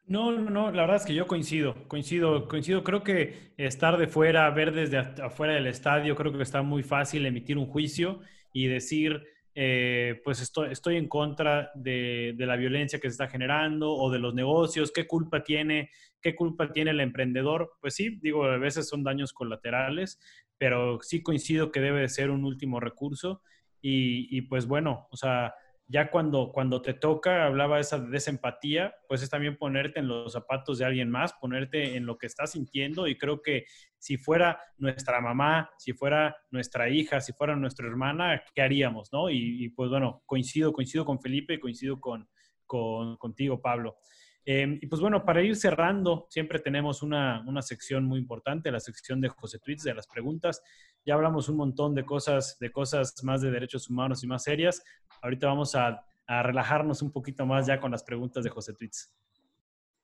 [0.05, 2.83] No, no, no, la verdad es que yo coincido, coincido, coincido.
[2.83, 7.25] Creo que estar de fuera, ver desde afuera del estadio, creo que está muy fácil
[7.25, 8.19] emitir un juicio
[8.51, 9.23] y decir,
[9.55, 14.33] eh, pues estoy, en contra de, la violencia que se está generando o de los
[14.33, 15.91] negocios, qué culpa tiene,
[16.21, 17.73] qué culpa tiene el emprendedor.
[17.79, 20.19] Pues sí, digo, a veces son daños colaterales,
[20.57, 23.41] pero sí coincido que debe de ser un último recurso
[23.81, 25.53] y, y pues bueno, o sea,
[25.87, 30.07] ya cuando, cuando te toca, hablaba esa, de esa empatía, pues es también ponerte en
[30.07, 33.65] los zapatos de alguien más, ponerte en lo que estás sintiendo y creo que
[33.97, 39.11] si fuera nuestra mamá, si fuera nuestra hija, si fuera nuestra hermana, ¿qué haríamos?
[39.11, 39.29] ¿no?
[39.29, 42.29] Y, pues bueno, coincido, coincido con Felipe, coincido con,
[42.65, 43.97] con, contigo, Pablo.
[44.45, 48.79] Eh, y pues bueno, para ir cerrando, siempre tenemos una, una, sección muy importante, la
[48.79, 50.61] sección de José Tweets, de las preguntas.
[51.05, 54.83] Ya hablamos un montón de cosas, de cosas más de derechos humanos y más serias.
[55.21, 59.13] Ahorita vamos a, a relajarnos un poquito más ya con las preguntas de José Tweets.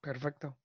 [0.01, 0.57] Perfecto.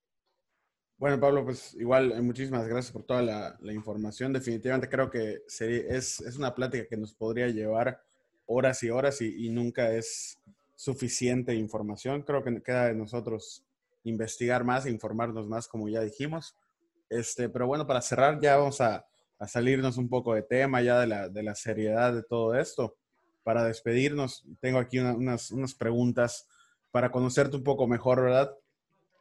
[0.96, 4.32] Bueno, Pablo, pues igual, eh, muchísimas gracias por toda la, la información.
[4.32, 8.00] Definitivamente creo que es, es, una plática que nos podría llevar
[8.46, 10.38] horas y horas y, y nunca es
[10.84, 12.22] suficiente información.
[12.22, 13.64] Creo que queda de nosotros
[14.04, 16.56] investigar más e informarnos más, como ya dijimos.
[17.08, 19.06] Este, pero bueno, para cerrar, ya vamos a,
[19.38, 22.96] a salirnos un poco de tema, ya de la, de la, seriedad de todo esto.
[23.42, 26.46] Para despedirnos, tengo aquí unas, unas preguntas
[26.90, 28.54] para conocerte un poco mejor, ¿verdad?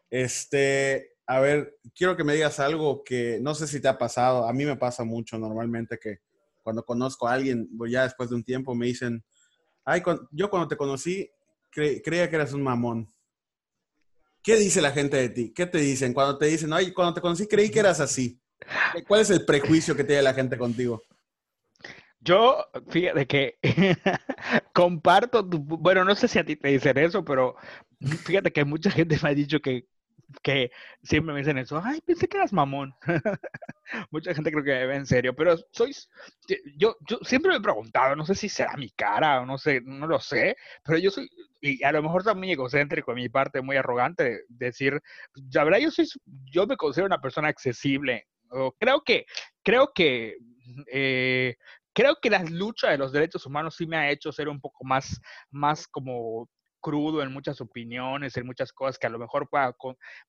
[0.10, 4.48] Este, a ver, quiero que me digas algo que no sé si te ha pasado,
[4.48, 6.20] a mí me pasa mucho normalmente que
[6.62, 9.24] cuando conozco a alguien, pues ya después de un tiempo me dicen,
[9.86, 10.02] ay,
[10.32, 11.30] yo cuando te conocí
[11.74, 13.08] creía que eras un mamón.
[14.42, 15.54] ¿Qué dice la gente de ti?
[15.54, 18.40] ¿Qué te dicen cuando te dicen, ay, cuando te conocí creí que eras así?
[19.08, 21.02] ¿Cuál es el prejuicio que tiene la gente contigo?
[22.20, 23.58] Yo, fíjate que
[24.74, 27.56] comparto, bueno, no sé si a ti te dicen eso, pero
[28.00, 29.88] fíjate que mucha gente me ha dicho que
[30.42, 30.72] que
[31.04, 32.94] siempre me dicen eso, ay, pensé que eras mamón.
[34.12, 36.10] Mucha gente creo que me ve en serio, pero sois,
[36.78, 39.82] yo, yo siempre me he preguntado, no sé si será mi cara o no sé,
[39.82, 41.30] no lo sé, pero yo soy,
[41.62, 45.02] y a lo mejor también egocéntrico en mi parte, muy arrogante, decir,
[45.52, 48.28] la verdad yo soy, yo me considero una persona accesible.
[48.80, 49.26] creo que,
[49.64, 50.38] creo que,
[50.92, 51.56] eh,
[51.94, 54.84] creo que la lucha de los derechos humanos sí me ha hecho ser un poco
[54.84, 55.22] más,
[55.52, 56.50] más como
[56.84, 59.74] crudo en muchas opiniones, en muchas cosas que a lo mejor pueda,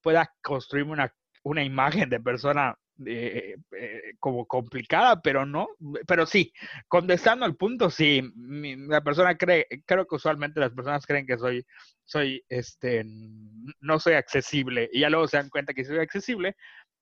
[0.00, 5.68] pueda construirme una, una imagen de persona eh, eh, como complicada, pero no,
[6.06, 6.52] pero sí,
[6.86, 11.66] contestando al punto, sí, la persona cree, creo que usualmente las personas creen que soy,
[12.04, 13.04] soy, este,
[13.80, 16.56] no soy accesible, y ya luego se dan cuenta que soy accesible,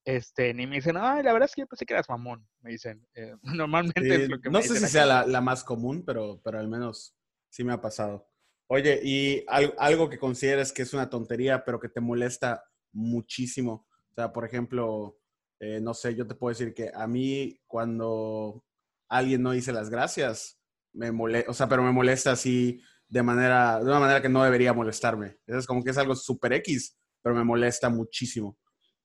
[0.07, 2.71] este, ni me dicen, ay, la verdad es que yo pensé que eras mamón, me
[2.71, 6.41] dicen, eh, normalmente es lo que No sé si sea la, la, más común, pero,
[6.43, 7.15] pero al menos
[7.51, 8.32] sí me ha pasado.
[8.75, 9.45] Oye, y
[9.77, 12.65] algo que consideres que es una tontería, pero que te molesta
[12.95, 13.87] muchísimo.
[14.11, 15.19] O sea, por ejemplo,
[15.61, 18.65] eh, no sé, yo te puedo decir que a mí cuando
[19.11, 20.59] alguien no dice las gracias,
[20.95, 24.43] me molesta, o sea, pero me molesta así de manera, de una manera que no
[24.43, 25.37] debería molestarme.
[25.47, 28.57] Es como que es algo súper X, pero me molesta muchísimo.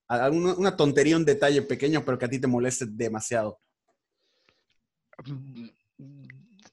[0.07, 3.59] Una, una tontería, un detalle pequeño, pero que a ti te moleste demasiado.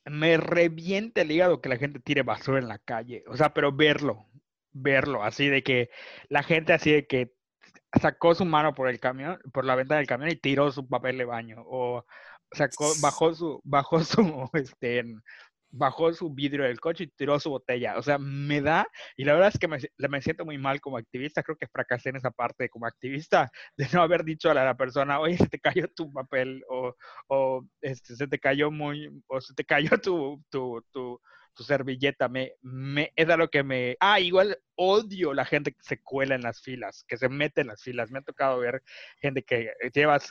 [0.06, 3.24] Me revienta el hígado que la gente tire basura en la calle.
[3.28, 4.26] O sea, pero verlo,
[4.72, 5.90] verlo, así de que
[6.28, 7.32] la gente así de que
[8.00, 11.18] sacó su mano por el camión, por la ventana del camión y tiró su papel
[11.18, 11.62] de baño.
[11.66, 12.04] O
[12.52, 15.04] sacó, bajó su, bajó su, este,
[15.76, 17.98] bajó su vidrio del coche y tiró su botella.
[17.98, 20.96] O sea, me da, y la verdad es que me, me, siento muy mal como
[20.96, 21.42] activista.
[21.42, 25.20] Creo que fracasé en esa parte como activista de no haber dicho a la, persona,
[25.20, 26.94] oye, se te cayó tu papel, o,
[27.28, 31.20] o este, se te cayó muy, o se te cayó tu, tu, tu,
[31.54, 33.96] tu servilleta, me, me, es lo que me...
[34.00, 37.68] Ah, igual odio la gente que se cuela en las filas, que se mete en
[37.68, 38.10] las filas.
[38.10, 38.82] Me ha tocado ver
[39.20, 40.30] gente que llevas, eh,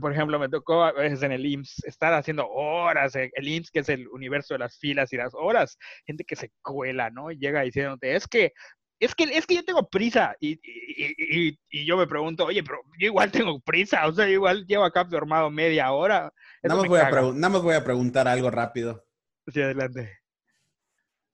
[0.00, 3.70] por ejemplo, me tocó a veces en el IMSS estar haciendo horas, eh, el IMSS
[3.70, 7.30] que es el universo de las filas y las horas, gente que se cuela, ¿no?
[7.30, 8.52] Y llega diciéndote, es que
[9.00, 10.34] es que, es que yo tengo prisa.
[10.40, 14.06] Y, y, y, y, yo me pregunto, oye, pero yo igual tengo prisa.
[14.06, 16.32] O sea, igual llevo acá formado media hora.
[16.62, 19.04] Nada más, voy a nada más, voy a preguntar algo rápido.
[19.52, 20.20] Sí, adelante.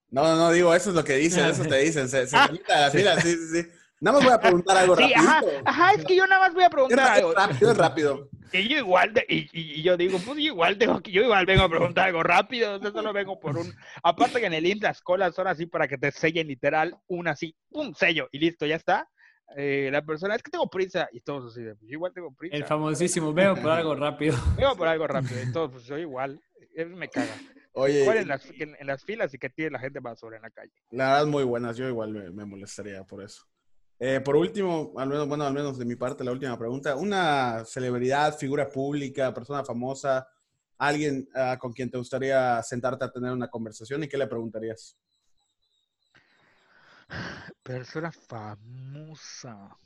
[0.09, 2.09] No, no, digo, eso es lo que dicen, eso te dicen.
[2.09, 3.69] Se, se conecta la fila, sí, sí, sí.
[4.01, 6.63] Nada más voy a preguntar algo sí, Ajá, ajá, es que yo nada más voy
[6.63, 7.33] a preguntar es, algo.
[7.33, 8.29] rápido, es rápido.
[8.51, 11.63] Y yo igual, de, y, y, yo digo, pues yo igual tengo yo igual vengo
[11.63, 13.71] a preguntar algo rápido, yo solo vengo por un,
[14.01, 17.27] aparte que en el INT las colas son así para que te sellen literal, un
[17.27, 19.07] así, un sello, y listo, ya está.
[19.55, 22.55] Eh, la persona, es que tengo prisa, y todos así, pues yo igual tengo prisa.
[22.55, 24.35] El famosísimo, vengo por algo rápido.
[24.57, 26.41] Vengo por algo rápido, y todos, pues yo igual,
[26.73, 27.35] eso me caga.
[27.73, 30.49] Oye, en las, en, en las, filas y que tiene la gente basura en la
[30.49, 30.73] calle.
[30.89, 31.77] La verdad, muy buenas.
[31.77, 33.45] Yo igual me, me molestaría por eso.
[34.03, 36.95] Eh, por último, al menos, bueno, al menos de mi parte, la última pregunta.
[36.95, 40.27] Una celebridad, figura pública, persona famosa,
[40.79, 44.97] alguien uh, con quien te gustaría sentarte a tener una conversación y qué le preguntarías?
[47.61, 49.77] Persona famosa.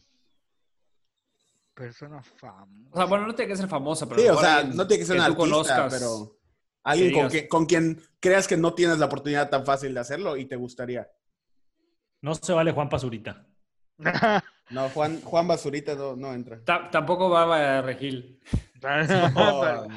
[1.73, 2.91] Persona famosa.
[2.91, 4.21] O sea, bueno, no tiene que ser famosa, pero.
[4.21, 5.93] Sí, o sea, no tiene que ser una artista, conozcas.
[5.93, 6.39] pero.
[6.83, 10.37] Alguien con, que, con, quien creas que no tienes la oportunidad tan fácil de hacerlo
[10.37, 11.11] y te gustaría.
[12.21, 13.45] No se vale Juan Pasurita.
[14.69, 16.57] no, Juan, Juan Basurita no, no entra.
[16.59, 18.39] T tampoco va a Regil.
[18.85, 19.87] No,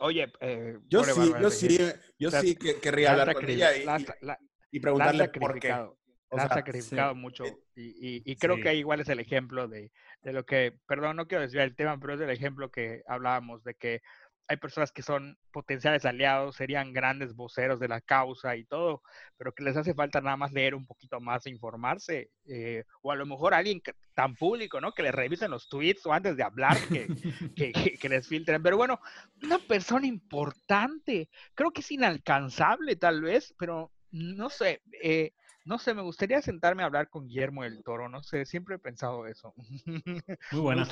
[0.00, 1.78] Oye, eh, yo sí, yo sí,
[2.18, 4.38] yo sí que querría hablar con ella y, la, la,
[4.72, 5.70] y preguntarle por qué.
[5.70, 7.44] ha sacrificado mucho.
[7.76, 9.92] Y, creo que igual es el ejemplo de,
[10.22, 13.62] de, lo que, perdón, no quiero desviar el tema, pero es el ejemplo que hablábamos
[13.62, 14.02] de que
[14.46, 19.02] hay personas que son potenciales aliados, serían grandes voceros de la causa y todo,
[19.36, 23.10] pero que les hace falta nada más leer un poquito más e informarse, eh, o
[23.10, 23.80] a lo mejor alguien
[24.14, 24.92] tan público, ¿no?
[24.92, 27.06] Que les revisen los tweets o antes de hablar, que,
[27.56, 28.62] que, que, les filtren.
[28.62, 29.00] Pero bueno,
[29.42, 35.32] una persona importante, creo que es inalcanzable tal vez, pero no sé, eh,
[35.64, 38.78] no sé, me gustaría sentarme a hablar con Guillermo del Toro, no sé, siempre he
[38.78, 39.54] pensado eso.
[40.52, 40.86] Muy bueno.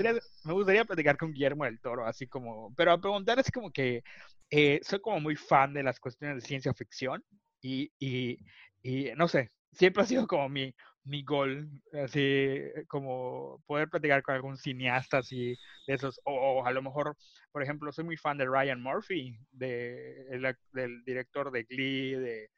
[0.45, 4.03] Me gustaría, platicar con Guillermo del Toro, así como, pero a preguntar es como que
[4.51, 7.23] eh, soy como muy fan de las cuestiones de ciencia ficción
[7.61, 8.39] y, y,
[8.83, 11.69] y no sé, siempre ha sido como mi, mi gol,
[12.05, 15.57] así como poder platicar con algún cineasta así
[15.87, 17.17] de esos, o, a lo mejor,
[17.51, 22.51] por ejemplo, soy muy fan de Ryan Murphy, de, del director de Glee, de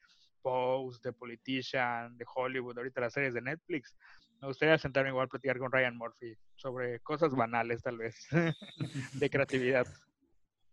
[0.45, 3.97] Pose, de Politician, de Hollywood, ahorita las series de Netflix.
[4.42, 8.28] Me gustaría sentarme igual a platicar con Ryan Murphy sobre cosas banales, tal vez,
[9.14, 9.86] de creatividad.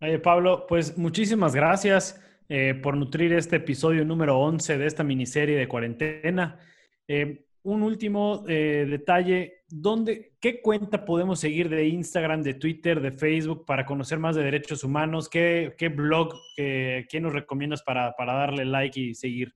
[0.01, 5.57] Oye, Pablo, pues muchísimas gracias eh, por nutrir este episodio número 11 de esta miniserie
[5.57, 6.59] de cuarentena.
[7.07, 13.13] Eh, un último eh, detalle, ¿dónde, ¿qué cuenta podemos seguir de Instagram, de Twitter, de
[13.13, 15.29] Facebook para conocer más de derechos humanos?
[15.29, 19.53] ¿Qué, qué blog, qué, nos recomiendas para, para darle like y seguir?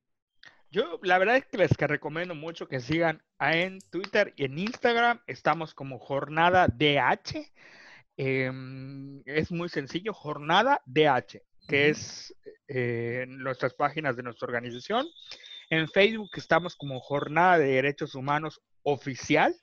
[0.76, 5.21] Yo la verdad es que les recomiendo mucho que sigan en Twitter y en Instagram.
[5.26, 7.49] Estamos como Jornada DH.
[8.17, 12.36] Em, es muy sencillo, Jornada DH, que es
[12.67, 15.07] eh, nuestras páginas de nuestra organización.
[15.69, 19.55] En Facebook estamos como Jornada de Derechos Humanos Oficial.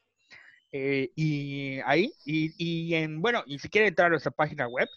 [0.72, 4.88] Eh, y ahí, y, y, en, bueno, y si quieren entrar a nuestra página web,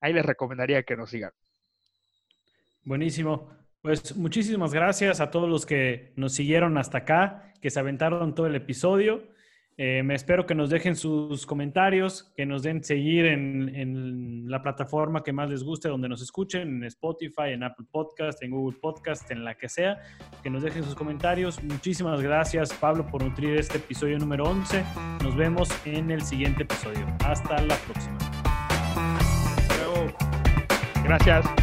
[0.00, 1.32] Ahí les recomendaría que nos sigan.
[2.84, 3.50] Buenísimo.
[3.82, 8.46] Pues muchísimas gracias a todos los que nos siguieron hasta acá, que se aventaron todo
[8.46, 9.28] el episodio.
[9.82, 15.22] Eh, me espero que nos dejen sus comentarios, que nos den seguir en, la plataforma
[15.22, 19.30] que más les guste, donde nos escuchen, en Spotify, en Apple Podcast, en Google Podcast,
[19.30, 19.98] en la que sea,
[20.42, 21.64] que nos dejen sus comentarios.
[21.64, 24.84] Muchísimas gracias, Pablo, por nutrir este episodio número 11.
[25.22, 27.06] Nos vemos en el siguiente episodio.
[27.24, 28.18] Hasta la próxima.
[31.04, 31.59] Gracias.